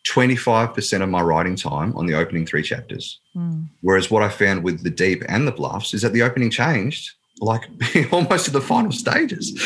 25% 0.07 1.03
of 1.03 1.09
my 1.09 1.21
writing 1.21 1.55
time 1.55 1.95
on 1.95 2.05
the 2.05 2.15
opening 2.15 2.45
three 2.45 2.63
chapters. 2.63 3.19
Mm. 3.35 3.67
Whereas 3.81 4.09
what 4.09 4.23
I 4.23 4.29
found 4.29 4.63
with 4.63 4.83
the 4.83 4.89
deep 4.89 5.23
and 5.27 5.47
the 5.47 5.51
bluffs 5.51 5.93
is 5.93 6.01
that 6.01 6.13
the 6.13 6.23
opening 6.23 6.49
changed 6.49 7.11
like 7.39 7.67
almost 8.11 8.45
to 8.45 8.51
the 8.51 8.61
final 8.61 8.91
stages. 8.91 9.59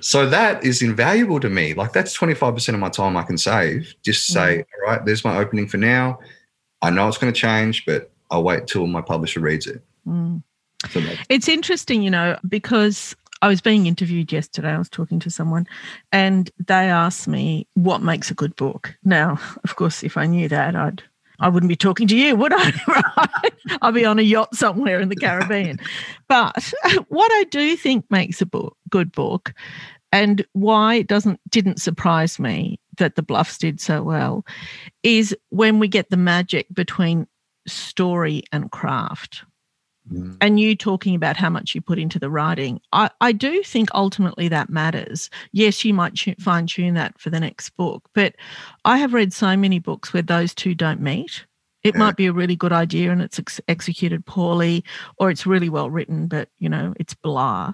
So 0.00 0.28
that 0.28 0.64
is 0.64 0.82
invaluable 0.82 1.40
to 1.40 1.48
me. 1.48 1.74
Like 1.74 1.92
that's 1.92 2.16
25% 2.16 2.74
of 2.74 2.80
my 2.80 2.88
time 2.88 3.16
I 3.16 3.22
can 3.22 3.38
save. 3.38 3.94
Just 4.02 4.26
say, 4.26 4.58
mm. 4.58 4.64
all 4.74 4.92
right, 4.92 5.04
there's 5.04 5.24
my 5.24 5.38
opening 5.38 5.68
for 5.68 5.76
now. 5.76 6.18
I 6.82 6.90
know 6.90 7.06
it's 7.08 7.18
going 7.18 7.32
to 7.32 7.38
change, 7.38 7.86
but 7.86 8.10
I'll 8.30 8.42
wait 8.42 8.66
till 8.66 8.86
my 8.86 9.00
publisher 9.00 9.40
reads 9.40 9.66
it. 9.66 9.82
Mm. 10.06 10.42
It's 11.28 11.48
interesting, 11.48 12.02
you 12.02 12.10
know, 12.10 12.38
because 12.48 13.14
I 13.42 13.48
was 13.48 13.60
being 13.60 13.86
interviewed 13.86 14.32
yesterday. 14.32 14.70
I 14.70 14.78
was 14.78 14.88
talking 14.88 15.18
to 15.20 15.30
someone 15.30 15.66
and 16.12 16.50
they 16.58 16.90
asked 16.90 17.26
me 17.26 17.66
what 17.74 18.02
makes 18.02 18.30
a 18.30 18.34
good 18.34 18.54
book. 18.56 18.94
Now, 19.04 19.38
of 19.64 19.76
course, 19.76 20.02
if 20.02 20.16
I 20.16 20.26
knew 20.26 20.48
that, 20.48 20.76
I'd 20.76 21.02
I 21.42 21.48
wouldn't 21.48 21.70
be 21.70 21.76
talking 21.76 22.06
to 22.08 22.16
you, 22.16 22.36
would 22.36 22.52
I? 22.54 22.72
right? 23.16 23.52
I'd 23.80 23.94
be 23.94 24.04
on 24.04 24.18
a 24.18 24.22
yacht 24.22 24.54
somewhere 24.54 25.00
in 25.00 25.08
the 25.08 25.16
Caribbean. 25.16 25.78
but 26.28 26.72
what 27.08 27.32
I 27.32 27.44
do 27.44 27.76
think 27.76 28.04
makes 28.10 28.42
a 28.42 28.46
book 28.46 28.76
good 28.90 29.10
book 29.10 29.54
and 30.12 30.44
why 30.52 30.96
it 30.96 31.06
doesn't 31.06 31.40
didn't 31.48 31.80
surprise 31.80 32.38
me 32.38 32.78
that 32.98 33.14
the 33.14 33.22
bluffs 33.22 33.56
did 33.56 33.80
so 33.80 34.02
well 34.02 34.44
is 35.02 35.34
when 35.48 35.78
we 35.78 35.88
get 35.88 36.10
the 36.10 36.16
magic 36.16 36.66
between 36.74 37.26
story 37.66 38.42
and 38.52 38.70
craft 38.70 39.44
Mm. 40.12 40.36
And 40.40 40.60
you 40.60 40.74
talking 40.74 41.14
about 41.14 41.36
how 41.36 41.50
much 41.50 41.74
you 41.74 41.80
put 41.80 41.98
into 41.98 42.18
the 42.18 42.30
writing, 42.30 42.80
I, 42.92 43.10
I 43.20 43.32
do 43.32 43.62
think 43.62 43.88
ultimately 43.94 44.48
that 44.48 44.70
matters. 44.70 45.30
Yes, 45.52 45.84
you 45.84 45.94
might 45.94 46.18
fine 46.40 46.66
tune 46.66 46.94
that 46.94 47.18
for 47.20 47.30
the 47.30 47.40
next 47.40 47.70
book, 47.70 48.08
but 48.14 48.34
I 48.84 48.98
have 48.98 49.14
read 49.14 49.32
so 49.32 49.56
many 49.56 49.78
books 49.78 50.12
where 50.12 50.22
those 50.22 50.54
two 50.54 50.74
don't 50.74 51.00
meet. 51.00 51.44
It 51.82 51.94
might 51.94 52.16
be 52.16 52.26
a 52.26 52.32
really 52.32 52.56
good 52.56 52.72
idea 52.72 53.10
and 53.10 53.22
it's 53.22 53.38
ex- 53.38 53.60
executed 53.66 54.26
poorly, 54.26 54.84
or 55.18 55.30
it's 55.30 55.46
really 55.46 55.70
well 55.70 55.88
written, 55.88 56.26
but 56.26 56.50
you 56.58 56.68
know 56.68 56.92
it's 57.00 57.14
blah. 57.14 57.72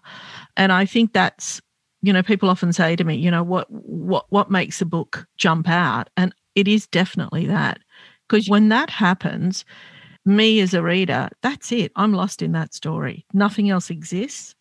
And 0.56 0.70
I 0.70 0.84
think 0.84 1.12
that's 1.12 1.60
you 2.02 2.12
know 2.12 2.22
people 2.22 2.48
often 2.48 2.72
say 2.72 2.94
to 2.94 3.02
me, 3.02 3.16
you 3.16 3.32
know 3.32 3.42
what 3.42 3.66
what 3.68 4.26
what 4.28 4.48
makes 4.48 4.80
a 4.80 4.86
book 4.86 5.26
jump 5.38 5.68
out, 5.68 6.08
and 6.16 6.32
it 6.54 6.68
is 6.68 6.86
definitely 6.86 7.46
that 7.46 7.80
because 8.28 8.48
when 8.48 8.68
that 8.68 8.90
happens 8.90 9.64
me 10.26 10.60
as 10.60 10.74
a 10.74 10.82
reader, 10.82 11.28
that's 11.42 11.72
it. 11.72 11.92
I'm 11.96 12.12
lost 12.12 12.42
in 12.42 12.52
that 12.52 12.74
story. 12.74 13.24
Nothing 13.32 13.70
else 13.70 13.88
exists. 13.90 14.54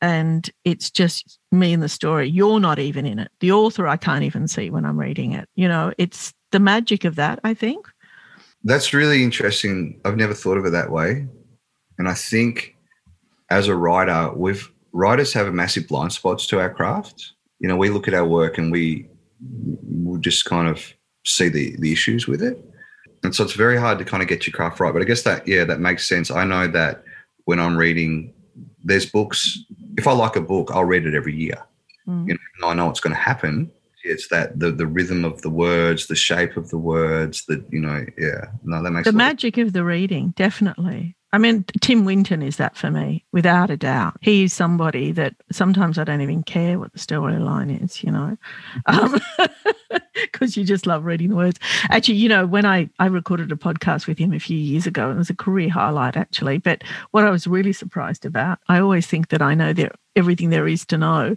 And 0.00 0.50
it's 0.64 0.90
just 0.90 1.38
me 1.50 1.72
and 1.72 1.82
the 1.82 1.88
story. 1.88 2.28
You're 2.28 2.60
not 2.60 2.78
even 2.78 3.06
in 3.06 3.18
it. 3.18 3.30
The 3.40 3.52
author, 3.52 3.86
I 3.88 3.96
can't 3.96 4.24
even 4.24 4.48
see 4.48 4.68
when 4.68 4.84
I'm 4.84 4.98
reading 4.98 5.32
it. 5.32 5.48
You 5.54 5.68
know, 5.68 5.92
it's 5.96 6.34
the 6.50 6.60
magic 6.60 7.04
of 7.04 7.14
that, 7.16 7.38
I 7.44 7.54
think. 7.54 7.86
That's 8.64 8.92
really 8.92 9.22
interesting. 9.22 10.00
I've 10.04 10.16
never 10.16 10.34
thought 10.34 10.58
of 10.58 10.66
it 10.66 10.70
that 10.70 10.90
way. 10.90 11.26
And 11.98 12.08
I 12.08 12.14
think 12.14 12.76
as 13.50 13.68
a 13.68 13.76
writer, 13.76 14.32
we've 14.34 14.70
writers 14.92 15.32
have 15.32 15.46
a 15.46 15.52
massive 15.52 15.86
blind 15.88 16.12
spots 16.12 16.46
to 16.48 16.60
our 16.60 16.72
craft. 16.72 17.32
You 17.60 17.68
know, 17.68 17.76
we 17.76 17.90
look 17.90 18.08
at 18.08 18.14
our 18.14 18.26
work 18.26 18.58
and 18.58 18.72
we 18.72 19.08
we 19.92 20.18
just 20.20 20.44
kind 20.44 20.68
of 20.68 20.92
see 21.24 21.48
the 21.48 21.76
the 21.78 21.92
issues 21.92 22.26
with 22.26 22.42
it. 22.42 22.58
And 23.24 23.34
so 23.34 23.42
it's 23.42 23.54
very 23.54 23.78
hard 23.78 23.98
to 23.98 24.04
kind 24.04 24.22
of 24.22 24.28
get 24.28 24.46
your 24.46 24.52
craft 24.52 24.78
right. 24.78 24.92
But 24.92 25.02
I 25.02 25.06
guess 25.06 25.22
that, 25.22 25.48
yeah, 25.48 25.64
that 25.64 25.80
makes 25.80 26.08
sense. 26.08 26.30
I 26.30 26.44
know 26.44 26.68
that 26.68 27.02
when 27.46 27.58
I'm 27.58 27.76
reading, 27.76 28.32
there's 28.84 29.06
books, 29.06 29.58
if 29.96 30.06
I 30.06 30.12
like 30.12 30.36
a 30.36 30.40
book, 30.40 30.70
I'll 30.72 30.84
read 30.84 31.06
it 31.06 31.14
every 31.14 31.34
year. 31.34 31.56
Mm. 32.06 32.28
You 32.28 32.38
know, 32.60 32.68
I 32.68 32.74
know 32.74 32.86
what's 32.86 33.00
going 33.00 33.16
to 33.16 33.20
happen. 33.20 33.72
It's 34.04 34.28
that 34.28 34.60
the 34.60 34.70
the 34.70 34.86
rhythm 34.86 35.24
of 35.24 35.40
the 35.40 35.48
words, 35.48 36.08
the 36.08 36.14
shape 36.14 36.58
of 36.58 36.68
the 36.68 36.76
words, 36.76 37.46
that 37.46 37.64
you 37.70 37.80
know, 37.80 38.04
yeah. 38.18 38.48
No, 38.62 38.82
that 38.82 38.90
makes 38.90 39.06
the 39.06 39.12
magic 39.12 39.56
of 39.56 39.72
the 39.72 39.82
reading, 39.82 40.34
definitely. 40.36 41.16
I 41.34 41.38
mean, 41.38 41.64
Tim 41.80 42.04
Winton 42.04 42.42
is 42.42 42.58
that 42.58 42.76
for 42.76 42.92
me, 42.92 43.24
without 43.32 43.68
a 43.68 43.76
doubt. 43.76 44.16
He 44.20 44.44
is 44.44 44.52
somebody 44.52 45.10
that 45.10 45.34
sometimes 45.50 45.98
I 45.98 46.04
don't 46.04 46.20
even 46.20 46.44
care 46.44 46.78
what 46.78 46.92
the 46.92 47.00
storyline 47.00 47.82
is, 47.82 48.04
you 48.04 48.12
know, 48.12 48.38
because 48.86 50.56
um, 50.56 50.60
you 50.60 50.62
just 50.62 50.86
love 50.86 51.04
reading 51.04 51.30
the 51.30 51.34
words. 51.34 51.58
Actually, 51.90 52.18
you 52.18 52.28
know, 52.28 52.46
when 52.46 52.64
I, 52.64 52.88
I 53.00 53.06
recorded 53.06 53.50
a 53.50 53.56
podcast 53.56 54.06
with 54.06 54.16
him 54.16 54.32
a 54.32 54.38
few 54.38 54.56
years 54.56 54.86
ago, 54.86 55.10
it 55.10 55.16
was 55.16 55.28
a 55.28 55.34
career 55.34 55.70
highlight, 55.70 56.16
actually. 56.16 56.58
But 56.58 56.84
what 57.10 57.24
I 57.24 57.30
was 57.30 57.48
really 57.48 57.72
surprised 57.72 58.24
about, 58.24 58.60
I 58.68 58.78
always 58.78 59.08
think 59.08 59.30
that 59.30 59.42
I 59.42 59.54
know 59.54 59.72
there, 59.72 59.90
everything 60.14 60.50
there 60.50 60.68
is 60.68 60.86
to 60.86 60.98
know 60.98 61.34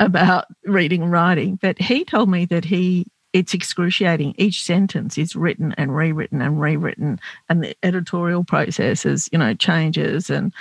about 0.00 0.46
reading 0.64 1.02
and 1.02 1.12
writing. 1.12 1.56
But 1.60 1.78
he 1.78 2.06
told 2.06 2.30
me 2.30 2.46
that 2.46 2.64
he 2.64 3.04
it's 3.34 3.52
excruciating. 3.52 4.34
Each 4.38 4.62
sentence 4.62 5.18
is 5.18 5.36
written 5.36 5.74
and 5.76 5.94
rewritten 5.94 6.40
and 6.40 6.58
rewritten, 6.58 7.20
and 7.50 7.62
the 7.62 7.76
editorial 7.82 8.44
processes, 8.44 9.28
you 9.32 9.38
know, 9.38 9.52
changes. 9.52 10.30
And, 10.30 10.54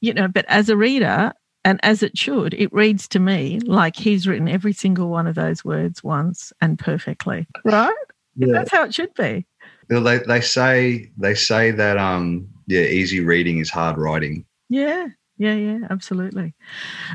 you 0.00 0.12
know, 0.12 0.28
but 0.28 0.44
as 0.48 0.68
a 0.68 0.76
reader, 0.76 1.32
and 1.64 1.80
as 1.82 2.02
it 2.02 2.18
should, 2.18 2.52
it 2.54 2.72
reads 2.72 3.08
to 3.08 3.20
me 3.20 3.60
like 3.60 3.96
he's 3.96 4.26
written 4.26 4.48
every 4.48 4.72
single 4.72 5.08
one 5.08 5.26
of 5.26 5.36
those 5.36 5.64
words 5.64 6.04
once 6.04 6.52
and 6.60 6.78
perfectly. 6.78 7.46
Right? 7.64 7.94
Yeah. 8.36 8.52
That's 8.52 8.70
how 8.70 8.84
it 8.84 8.94
should 8.94 9.14
be. 9.14 9.46
Well, 9.88 10.02
they, 10.02 10.18
they 10.18 10.40
say 10.40 11.10
they 11.16 11.34
say 11.34 11.70
that 11.70 11.96
um 11.96 12.48
yeah, 12.66 12.82
easy 12.82 13.20
reading 13.20 13.58
is 13.58 13.70
hard 13.70 13.98
writing. 13.98 14.44
Yeah, 14.68 15.08
yeah, 15.38 15.54
yeah, 15.54 15.78
absolutely. 15.90 16.54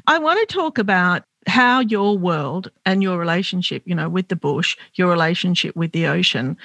I 0.08 0.20
want 0.20 0.40
to 0.40 0.54
talk 0.54 0.78
about 0.78 1.24
how 1.48 1.80
your 1.80 2.18
world 2.18 2.70
and 2.86 3.02
your 3.02 3.18
relationship, 3.18 3.84
you 3.86 3.96
know, 3.96 4.10
with 4.10 4.28
the 4.28 4.36
bush, 4.36 4.78
your 4.96 5.10
relationship 5.10 5.76
with 5.76 5.92
the 5.92 6.08
ocean, 6.08 6.58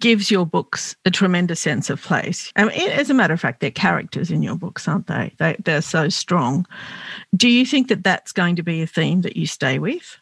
gives 0.00 0.30
your 0.30 0.46
books 0.46 0.94
a 1.04 1.10
tremendous 1.10 1.60
sense 1.60 1.90
of 1.90 2.00
place. 2.00 2.52
And 2.54 2.70
as 2.72 3.10
a 3.10 3.14
matter 3.14 3.34
of 3.34 3.40
fact, 3.40 3.60
they're 3.60 3.70
characters 3.70 4.30
in 4.30 4.42
your 4.42 4.56
books, 4.56 4.86
aren't 4.86 5.06
they? 5.06 5.32
they 5.38 5.56
they're 5.64 5.82
so 5.82 6.08
strong. 6.08 6.66
Do 7.36 7.48
you 7.48 7.64
think 7.64 7.88
that 7.88 8.04
that's 8.04 8.32
going 8.32 8.56
to 8.56 8.62
be 8.62 8.82
a 8.82 8.86
theme 8.86 9.22
that 9.22 9.36
you 9.36 9.46
stay 9.46 9.78
with? 9.78 10.18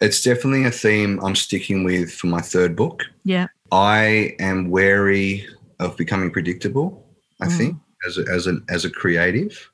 It's 0.00 0.22
definitely 0.22 0.64
a 0.64 0.70
theme 0.70 1.20
I'm 1.22 1.34
sticking 1.34 1.84
with 1.84 2.12
for 2.12 2.26
my 2.26 2.40
third 2.40 2.76
book. 2.76 3.02
Yeah. 3.24 3.48
I 3.72 4.36
am 4.38 4.70
wary 4.70 5.46
of 5.80 5.96
becoming 5.96 6.30
predictable, 6.30 7.04
I 7.40 7.46
mm. 7.46 7.56
think, 7.56 7.76
as 8.06 8.18
a, 8.18 8.24
as, 8.30 8.46
a, 8.46 8.58
as 8.68 8.84
a 8.84 8.90
creative. 8.90 9.70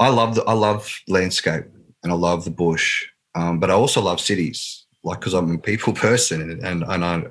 I 0.00 0.08
love 0.08 0.34
the, 0.34 0.44
I 0.44 0.54
love 0.54 0.92
landscape 1.06 1.64
and 2.02 2.12
I 2.12 2.14
love 2.14 2.44
the 2.44 2.50
bush, 2.50 3.06
um, 3.34 3.58
but 3.60 3.70
I 3.70 3.74
also 3.74 4.00
love 4.00 4.20
cities, 4.20 4.86
like 5.04 5.20
because 5.20 5.34
I'm 5.34 5.50
a 5.52 5.58
people 5.58 5.92
person 6.08 6.60
and, 6.64 6.84
and, 6.84 7.04
I, 7.04 7.22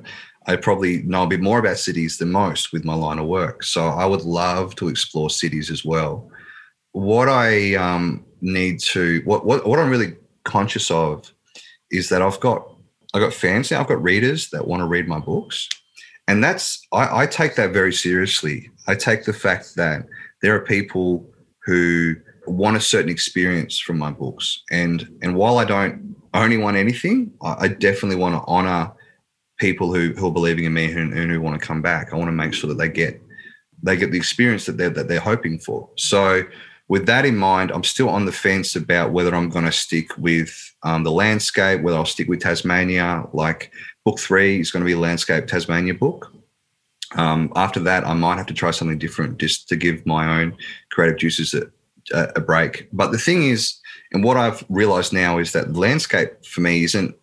I 0.47 0.55
probably 0.55 1.03
know 1.03 1.23
a 1.23 1.27
bit 1.27 1.41
more 1.41 1.59
about 1.59 1.77
cities 1.77 2.17
than 2.17 2.31
most 2.31 2.71
with 2.71 2.85
my 2.85 2.93
line 2.93 3.19
of 3.19 3.27
work. 3.27 3.63
So 3.63 3.87
I 3.87 4.05
would 4.05 4.21
love 4.21 4.75
to 4.75 4.87
explore 4.87 5.29
cities 5.29 5.69
as 5.69 5.83
well. 5.83 6.31
What 6.93 7.27
I 7.27 7.75
um, 7.75 8.25
need 8.39 8.79
to, 8.79 9.21
what, 9.25 9.45
what, 9.45 9.67
what 9.67 9.77
I'm 9.77 9.89
really 9.89 10.15
conscious 10.45 10.89
of 10.89 11.33
is 11.91 12.07
that 12.09 12.21
I've 12.21 12.39
got, 12.39 12.65
I've 13.13 13.21
got 13.21 13.33
fans 13.33 13.71
now, 13.71 13.81
I've 13.81 13.87
got 13.87 14.01
readers 14.01 14.49
that 14.51 14.67
want 14.67 14.79
to 14.79 14.87
read 14.87 15.07
my 15.07 15.19
books. 15.19 15.67
And 16.29 16.41
that's, 16.41 16.85
I, 16.93 17.23
I 17.23 17.25
take 17.25 17.55
that 17.55 17.71
very 17.71 17.93
seriously. 17.93 18.69
I 18.87 18.95
take 18.95 19.25
the 19.25 19.33
fact 19.33 19.75
that 19.75 20.05
there 20.41 20.55
are 20.55 20.61
people 20.61 21.29
who 21.65 22.15
want 22.47 22.77
a 22.77 22.81
certain 22.81 23.09
experience 23.09 23.79
from 23.79 23.97
my 23.97 24.11
books. 24.11 24.63
And 24.71 25.07
and 25.21 25.35
while 25.35 25.57
I 25.57 25.65
don't 25.65 26.15
only 26.33 26.57
want 26.57 26.77
anything, 26.77 27.31
I, 27.41 27.55
I 27.65 27.67
definitely 27.67 28.17
want 28.17 28.35
to 28.35 28.47
honor 28.47 28.91
people 29.57 29.93
who, 29.93 30.13
who 30.13 30.27
are 30.27 30.31
believing 30.31 30.65
in 30.65 30.73
me 30.73 30.91
and, 30.91 31.13
and 31.13 31.31
who 31.31 31.41
want 31.41 31.59
to 31.59 31.67
come 31.67 31.81
back. 31.81 32.13
I 32.13 32.15
want 32.15 32.27
to 32.27 32.33
make 32.33 32.53
sure 32.53 32.67
that 32.69 32.77
they 32.77 32.89
get 32.89 33.21
they 33.83 33.95
get 33.95 34.11
the 34.11 34.17
experience 34.17 34.65
that 34.65 34.77
they're 34.77 34.89
that 34.89 35.07
they're 35.07 35.19
hoping 35.19 35.59
for. 35.59 35.89
So 35.97 36.43
with 36.89 37.05
that 37.07 37.25
in 37.25 37.35
mind, 37.35 37.71
I'm 37.71 37.83
still 37.83 38.09
on 38.09 38.25
the 38.25 38.31
fence 38.31 38.75
about 38.75 39.11
whether 39.11 39.35
I'm 39.35 39.49
going 39.49 39.65
to 39.65 39.71
stick 39.71 40.17
with 40.17 40.73
um, 40.83 41.03
the 41.03 41.11
landscape, 41.11 41.81
whether 41.81 41.97
I'll 41.97 42.05
stick 42.05 42.29
with 42.29 42.41
Tasmania. 42.41 43.25
Like 43.33 43.71
book 44.05 44.19
three 44.19 44.59
is 44.59 44.71
going 44.71 44.81
to 44.81 44.85
be 44.85 44.93
a 44.93 44.99
landscape 44.99 45.47
Tasmania 45.47 45.93
book. 45.93 46.31
Um, 47.15 47.51
after 47.55 47.79
that, 47.81 48.05
I 48.05 48.13
might 48.13 48.37
have 48.37 48.47
to 48.47 48.53
try 48.53 48.71
something 48.71 48.97
different 48.97 49.37
just 49.37 49.69
to 49.69 49.75
give 49.75 50.05
my 50.05 50.41
own 50.41 50.57
creative 50.91 51.17
juices 51.17 51.53
a, 51.53 51.69
a, 52.13 52.31
a 52.35 52.41
break. 52.41 52.87
But 52.93 53.11
the 53.11 53.17
thing 53.17 53.43
is, 53.43 53.79
and 54.11 54.23
what 54.23 54.37
I've 54.37 54.63
realized 54.69 55.13
now 55.13 55.37
is 55.37 55.51
that 55.53 55.73
landscape 55.75 56.45
for 56.45 56.61
me 56.61 56.83
isn't, 56.83 57.15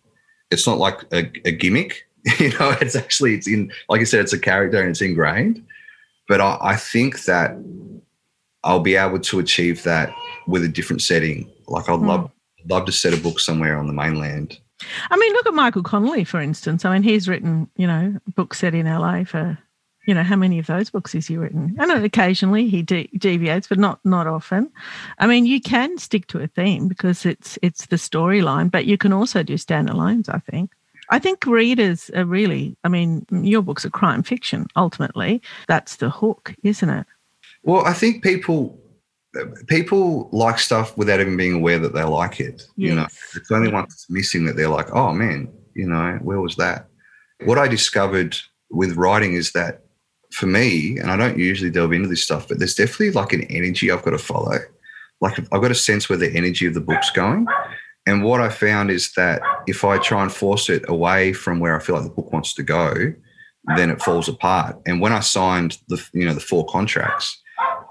it's 0.51 0.67
not 0.67 0.77
like 0.77 1.01
a, 1.11 1.29
a 1.45 1.51
gimmick. 1.51 2.07
you 2.39 2.49
know, 2.59 2.75
it's 2.81 2.95
actually, 2.95 3.35
it's 3.35 3.47
in, 3.47 3.71
like 3.89 4.01
I 4.01 4.05
said, 4.05 4.21
it's 4.21 4.33
a 4.33 4.39
character 4.39 4.79
and 4.79 4.89
it's 4.89 5.01
ingrained. 5.01 5.63
But 6.27 6.41
I, 6.41 6.57
I 6.61 6.75
think 6.75 7.25
that 7.25 7.55
I'll 8.63 8.79
be 8.79 8.95
able 8.95 9.19
to 9.19 9.39
achieve 9.39 9.83
that 9.83 10.13
with 10.47 10.63
a 10.63 10.67
different 10.67 11.01
setting. 11.01 11.51
Like 11.67 11.87
I'd 11.87 11.99
mm. 11.99 12.07
love 12.07 12.31
love 12.67 12.85
to 12.85 12.91
set 12.91 13.13
a 13.13 13.17
book 13.17 13.39
somewhere 13.39 13.77
on 13.77 13.87
the 13.87 13.93
mainland. 13.93 14.59
I 15.09 15.17
mean, 15.17 15.33
look 15.33 15.45
at 15.45 15.53
Michael 15.53 15.83
Connelly, 15.83 16.23
for 16.23 16.41
instance. 16.41 16.83
I 16.83 16.93
mean, 16.93 17.03
he's 17.03 17.29
written, 17.29 17.69
you 17.77 17.87
know, 17.87 18.17
books 18.35 18.59
set 18.59 18.75
in 18.75 18.85
LA 18.85 19.23
for, 19.23 19.57
you 20.05 20.13
know, 20.13 20.23
how 20.23 20.35
many 20.35 20.59
of 20.59 20.67
those 20.67 20.89
books 20.89 21.13
has 21.13 21.27
he 21.27 21.37
written? 21.37 21.75
And 21.79 21.91
occasionally 22.05 22.69
he 22.69 22.81
de- 22.81 23.09
deviates, 23.17 23.67
but 23.67 23.79
not 23.79 23.99
not 24.05 24.27
often. 24.27 24.71
I 25.19 25.27
mean, 25.27 25.45
you 25.45 25.59
can 25.59 25.97
stick 25.97 26.27
to 26.27 26.39
a 26.39 26.47
theme 26.47 26.87
because 26.87 27.25
it's 27.25 27.57
it's 27.61 27.87
the 27.87 27.95
storyline, 27.95 28.69
but 28.69 28.85
you 28.85 28.97
can 28.97 29.13
also 29.13 29.43
do 29.43 29.55
standalones. 29.55 30.29
I 30.29 30.39
think. 30.39 30.71
I 31.09 31.19
think 31.19 31.45
readers 31.45 32.09
are 32.11 32.25
really. 32.25 32.75
I 32.83 32.89
mean, 32.89 33.25
your 33.31 33.61
books 33.61 33.85
are 33.85 33.91
crime 33.91 34.23
fiction. 34.23 34.67
Ultimately, 34.75 35.41
that's 35.67 35.97
the 35.97 36.09
hook, 36.09 36.55
isn't 36.63 36.89
it? 36.89 37.05
Well, 37.63 37.85
I 37.85 37.93
think 37.93 38.23
people 38.23 38.79
people 39.67 40.29
like 40.31 40.59
stuff 40.59 40.97
without 40.97 41.19
even 41.19 41.37
being 41.37 41.55
aware 41.55 41.79
that 41.79 41.93
they 41.93 42.03
like 42.03 42.39
it. 42.39 42.63
Yes. 42.77 42.89
You 42.89 42.95
know, 42.95 43.07
it's 43.35 43.51
only 43.51 43.71
once 43.71 43.93
it's 43.93 44.09
missing 44.09 44.45
that 44.45 44.55
they're 44.55 44.69
like, 44.69 44.93
oh 44.93 45.11
man, 45.11 45.51
you 45.73 45.87
know, 45.87 46.19
where 46.21 46.39
was 46.39 46.55
that? 46.55 46.87
What 47.43 47.57
I 47.57 47.67
discovered 47.67 48.37
with 48.69 48.95
writing 48.95 49.33
is 49.33 49.51
that 49.51 49.84
for 50.35 50.47
me, 50.47 50.97
and 50.97 51.09
I 51.09 51.15
don't 51.15 51.39
usually 51.39 51.71
delve 51.71 51.93
into 51.93 52.09
this 52.09 52.23
stuff, 52.23 52.49
but 52.49 52.59
there's 52.59 52.75
definitely 52.75 53.11
like 53.11 53.31
an 53.31 53.43
energy 53.43 53.89
I've 53.89 54.03
got 54.03 54.11
to 54.11 54.17
follow. 54.17 54.57
Like 55.21 55.39
I've 55.39 55.61
got 55.61 55.71
a 55.71 55.75
sense 55.75 56.09
where 56.09 56.17
the 56.17 56.35
energy 56.35 56.65
of 56.65 56.73
the 56.73 56.81
book's 56.81 57.09
going. 57.09 57.47
And 58.05 58.21
what 58.21 58.41
I 58.41 58.49
found 58.49 58.91
is 58.91 59.13
that 59.13 59.41
if 59.65 59.85
I 59.85 59.97
try 59.97 60.23
and 60.23 60.31
force 60.31 60.69
it 60.69 60.83
away 60.89 61.31
from 61.31 61.59
where 61.61 61.73
I 61.73 61.81
feel 61.81 61.95
like 61.95 62.03
the 62.03 62.11
book 62.11 62.33
wants 62.33 62.53
to 62.55 62.63
go, 62.63 63.13
then 63.77 63.89
it 63.89 64.01
falls 64.01 64.27
apart. 64.27 64.77
And 64.85 64.99
when 64.99 65.13
I 65.13 65.21
signed 65.21 65.77
the 65.87 66.05
you 66.11 66.25
know 66.25 66.33
the 66.33 66.41
four 66.41 66.65
contracts, 66.65 67.41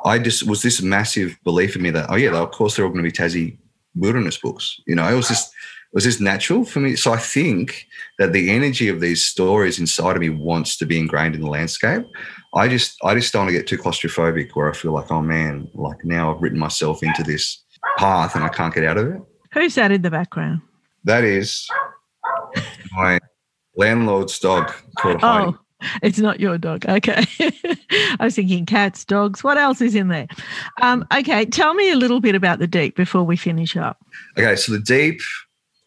I 0.04 0.18
just 0.18 0.46
was 0.46 0.60
this 0.60 0.82
massive 0.82 1.38
belief 1.44 1.76
in 1.76 1.82
me 1.82 1.90
that 1.92 2.10
oh 2.10 2.16
yeah, 2.16 2.36
of 2.36 2.50
course 2.50 2.76
they're 2.76 2.84
all 2.84 2.92
going 2.92 3.02
to 3.02 3.10
be 3.10 3.16
Tassie 3.16 3.56
wilderness 3.96 4.36
books. 4.36 4.80
You 4.86 4.96
know, 4.96 5.08
it 5.08 5.14
was 5.14 5.28
just 5.28 5.50
was 5.94 6.04
just 6.04 6.20
natural 6.20 6.64
for 6.64 6.80
me. 6.80 6.96
So 6.96 7.12
I 7.12 7.16
think 7.16 7.86
that 8.18 8.32
the 8.32 8.50
energy 8.50 8.88
of 8.88 9.00
these 9.00 9.24
stories 9.24 9.78
inside 9.78 10.16
of 10.16 10.20
me 10.20 10.28
wants 10.28 10.76
to 10.78 10.86
be 10.86 10.98
ingrained 10.98 11.36
in 11.36 11.40
the 11.40 11.48
landscape. 11.48 12.04
I 12.54 12.68
just 12.68 12.96
I 13.04 13.14
just 13.14 13.32
don't 13.32 13.42
want 13.42 13.54
to 13.54 13.58
get 13.58 13.66
too 13.66 13.78
claustrophobic 13.78 14.50
where 14.54 14.68
I 14.68 14.74
feel 14.74 14.92
like 14.92 15.10
oh 15.10 15.22
man, 15.22 15.68
like 15.74 16.04
now 16.04 16.34
I've 16.34 16.42
written 16.42 16.58
myself 16.58 17.02
into 17.02 17.22
this 17.22 17.62
path 17.96 18.34
and 18.34 18.44
I 18.44 18.48
can't 18.48 18.74
get 18.74 18.84
out 18.84 18.98
of 18.98 19.08
it. 19.08 19.22
Who's 19.52 19.76
that 19.76 19.92
in 19.92 20.02
the 20.02 20.10
background? 20.10 20.62
That 21.04 21.22
is 21.22 21.66
my 22.92 23.20
landlord's 23.76 24.38
dog 24.38 24.72
called 24.98 25.20
Heidi. 25.20 25.52
Oh. 25.52 25.58
It's 26.02 26.18
not 26.18 26.40
your 26.40 26.56
dog. 26.56 26.86
Okay. 26.86 27.24
I 27.40 28.16
was 28.20 28.36
thinking 28.36 28.64
cats, 28.64 29.04
dogs. 29.04 29.44
What 29.44 29.58
else 29.58 29.82
is 29.82 29.94
in 29.94 30.08
there? 30.08 30.26
Um, 30.80 31.06
okay. 31.14 31.44
Tell 31.44 31.74
me 31.74 31.90
a 31.90 31.96
little 31.96 32.20
bit 32.20 32.34
about 32.34 32.58
the 32.58 32.66
deep 32.66 32.96
before 32.96 33.24
we 33.24 33.36
finish 33.36 33.76
up. 33.76 33.98
Okay. 34.38 34.56
So 34.56 34.72
the 34.72 34.78
deep 34.78 35.20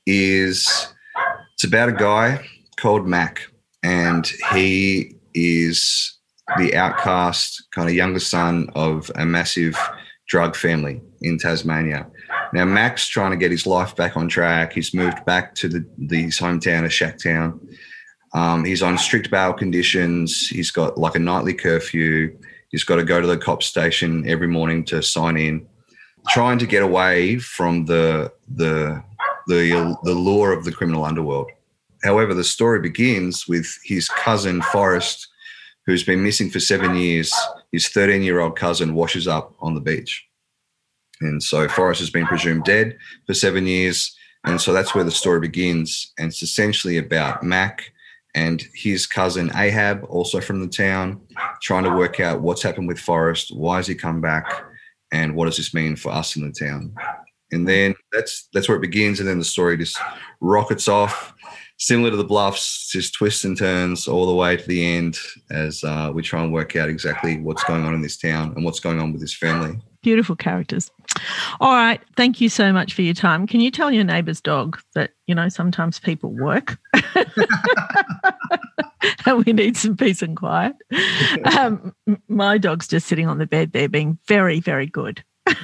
is 0.07 0.87
it's 1.53 1.63
about 1.63 1.89
a 1.89 1.93
guy 1.93 2.43
called 2.77 3.07
Mac, 3.07 3.47
and 3.83 4.25
he 4.51 5.15
is 5.35 6.17
the 6.57 6.75
outcast, 6.75 7.67
kind 7.71 7.87
of 7.87 7.93
younger 7.93 8.19
son 8.19 8.69
of 8.73 9.11
a 9.15 9.25
massive 9.25 9.77
drug 10.27 10.55
family 10.55 11.01
in 11.21 11.37
Tasmania. 11.37 12.07
Now 12.53 12.65
Mac's 12.65 13.07
trying 13.07 13.31
to 13.31 13.37
get 13.37 13.51
his 13.51 13.67
life 13.67 13.95
back 13.95 14.17
on 14.17 14.27
track. 14.27 14.73
He's 14.73 14.93
moved 14.93 15.23
back 15.25 15.53
to 15.55 15.67
the, 15.67 15.85
the 15.97 16.23
his 16.23 16.39
hometown 16.39 16.85
of 16.85 16.91
Shacktown 16.91 17.59
um, 18.33 18.65
he's 18.65 18.83
on 18.83 18.97
strict 18.97 19.31
bail 19.31 19.53
conditions. 19.53 20.47
He's 20.47 20.71
got 20.71 20.97
like 20.97 21.15
a 21.15 21.19
nightly 21.19 21.53
curfew. 21.53 22.37
He's 22.69 22.83
got 22.83 22.97
to 22.97 23.03
go 23.03 23.21
to 23.21 23.27
the 23.27 23.37
cop 23.37 23.63
station 23.63 24.27
every 24.27 24.47
morning 24.47 24.83
to 24.85 25.01
sign 25.01 25.37
in, 25.37 25.65
trying 26.29 26.59
to 26.59 26.67
get 26.67 26.83
away 26.83 27.39
from 27.39 27.85
the 27.85 28.31
the 28.47 29.01
the 29.47 29.97
the 30.03 30.13
lure 30.13 30.51
of 30.51 30.65
the 30.65 30.71
criminal 30.71 31.05
underworld. 31.05 31.49
However, 32.03 32.33
the 32.33 32.43
story 32.43 32.79
begins 32.79 33.47
with 33.47 33.67
his 33.83 34.07
cousin 34.09 34.61
Forrest, 34.61 35.27
who's 35.85 36.03
been 36.03 36.23
missing 36.23 36.49
for 36.49 36.59
seven 36.59 36.95
years. 36.95 37.33
His 37.71 37.87
13 37.89 38.21
year 38.21 38.39
old 38.39 38.55
cousin 38.55 38.93
washes 38.93 39.27
up 39.27 39.55
on 39.59 39.73
the 39.73 39.81
beach. 39.81 40.23
And 41.21 41.41
so 41.41 41.67
Forrest 41.67 41.99
has 41.99 42.09
been 42.11 42.27
presumed 42.27 42.63
dead 42.63 42.97
for 43.25 43.33
seven 43.33 43.65
years. 43.65 44.15
And 44.45 44.61
so 44.61 44.71
that's 44.71 44.93
where 44.93 45.03
the 45.03 45.11
story 45.11 45.39
begins. 45.39 46.13
And 46.17 46.27
it's 46.27 46.43
essentially 46.43 46.97
about 46.97 47.43
Mac 47.43 47.91
and 48.35 48.63
his 48.75 49.07
cousin 49.07 49.51
Ahab, 49.55 50.05
also 50.09 50.39
from 50.39 50.61
the 50.61 50.67
town, 50.67 51.19
trying 51.61 51.83
to 51.85 51.95
work 51.95 52.19
out 52.19 52.41
what's 52.41 52.61
happened 52.61 52.87
with 52.87 52.99
Forrest, 52.99 53.55
why 53.55 53.77
has 53.77 53.87
he 53.87 53.95
come 53.95 54.21
back, 54.21 54.63
and 55.11 55.35
what 55.35 55.45
does 55.45 55.57
this 55.57 55.73
mean 55.73 55.95
for 55.95 56.11
us 56.11 56.35
in 56.35 56.43
the 56.43 56.51
town. 56.53 56.93
And 57.51 57.67
then 57.67 57.95
that's 58.11 58.49
that's 58.53 58.67
where 58.67 58.77
it 58.77 58.81
begins, 58.81 59.19
and 59.19 59.27
then 59.27 59.39
the 59.39 59.45
story 59.45 59.77
just 59.77 59.97
rockets 60.41 60.87
off, 60.87 61.33
similar 61.77 62.11
to 62.11 62.17
the 62.17 62.23
bluffs, 62.23 62.89
just 62.89 63.13
twists 63.13 63.43
and 63.45 63.57
turns 63.57 64.07
all 64.07 64.25
the 64.25 64.35
way 64.35 64.57
to 64.57 64.67
the 64.67 64.85
end 64.85 65.17
as 65.49 65.83
uh, 65.83 66.11
we 66.13 66.21
try 66.21 66.43
and 66.43 66.51
work 66.51 66.75
out 66.75 66.89
exactly 66.89 67.39
what's 67.39 67.63
going 67.63 67.85
on 67.85 67.93
in 67.93 68.01
this 68.01 68.17
town 68.17 68.53
and 68.55 68.65
what's 68.65 68.79
going 68.79 68.99
on 68.99 69.11
with 69.11 69.21
this 69.21 69.35
family. 69.35 69.79
Beautiful 70.01 70.35
characters. 70.35 70.91
All 71.59 71.73
right. 71.73 72.01
Thank 72.15 72.39
you 72.39 72.49
so 72.49 72.71
much 72.71 72.93
for 72.93 73.01
your 73.01 73.13
time. 73.13 73.47
Can 73.47 73.59
you 73.61 73.71
tell 73.71 73.91
your 73.91 74.03
neighbour's 74.03 74.41
dog 74.41 74.79
that, 74.93 75.11
you 75.25 75.35
know, 75.35 75.49
sometimes 75.49 75.99
people 75.99 76.31
work 76.31 76.77
and 79.25 79.45
we 79.45 79.53
need 79.53 79.75
some 79.75 79.97
peace 79.97 80.21
and 80.21 80.35
quiet? 80.37 80.75
Um, 81.57 81.93
my 82.27 82.57
dog's 82.57 82.87
just 82.87 83.07
sitting 83.07 83.27
on 83.27 83.37
the 83.37 83.47
bed 83.47 83.71
there 83.71 83.87
being 83.87 84.17
very, 84.27 84.59
very 84.59 84.85
good. 84.85 85.23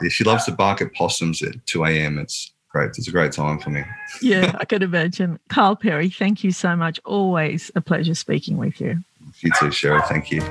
yeah, 0.00 0.08
she 0.08 0.24
loves 0.24 0.44
to 0.44 0.52
bark 0.52 0.80
at 0.80 0.92
possums 0.94 1.42
at 1.42 1.64
2 1.66 1.84
a.m. 1.84 2.18
It's 2.18 2.52
great. 2.70 2.90
It's 2.96 3.08
a 3.08 3.12
great 3.12 3.32
time 3.32 3.58
for 3.58 3.70
me. 3.70 3.84
yeah, 4.20 4.56
I 4.58 4.64
can 4.64 4.82
imagine. 4.82 5.38
Carl 5.48 5.76
Perry, 5.76 6.08
thank 6.08 6.42
you 6.42 6.52
so 6.52 6.74
much. 6.76 7.00
Always 7.04 7.70
a 7.74 7.80
pleasure 7.80 8.14
speaking 8.14 8.56
with 8.56 8.80
you. 8.80 9.02
You 9.40 9.50
too, 9.58 9.66
Cheryl. 9.66 10.06
Thank 10.08 10.30
you. 10.30 10.42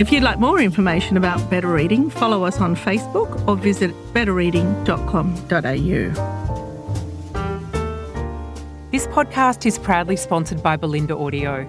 If 0.00 0.12
you'd 0.12 0.22
like 0.22 0.38
more 0.38 0.60
information 0.60 1.16
about 1.16 1.50
Better 1.50 1.66
Reading, 1.66 2.08
follow 2.08 2.44
us 2.44 2.60
on 2.60 2.76
Facebook 2.76 3.48
or 3.48 3.56
visit 3.56 3.90
betterreading.com.au. 4.14 6.38
This 8.92 9.08
podcast 9.08 9.66
is 9.66 9.76
proudly 9.76 10.14
sponsored 10.16 10.62
by 10.62 10.76
Bolinda 10.76 11.20
Audio. 11.20 11.68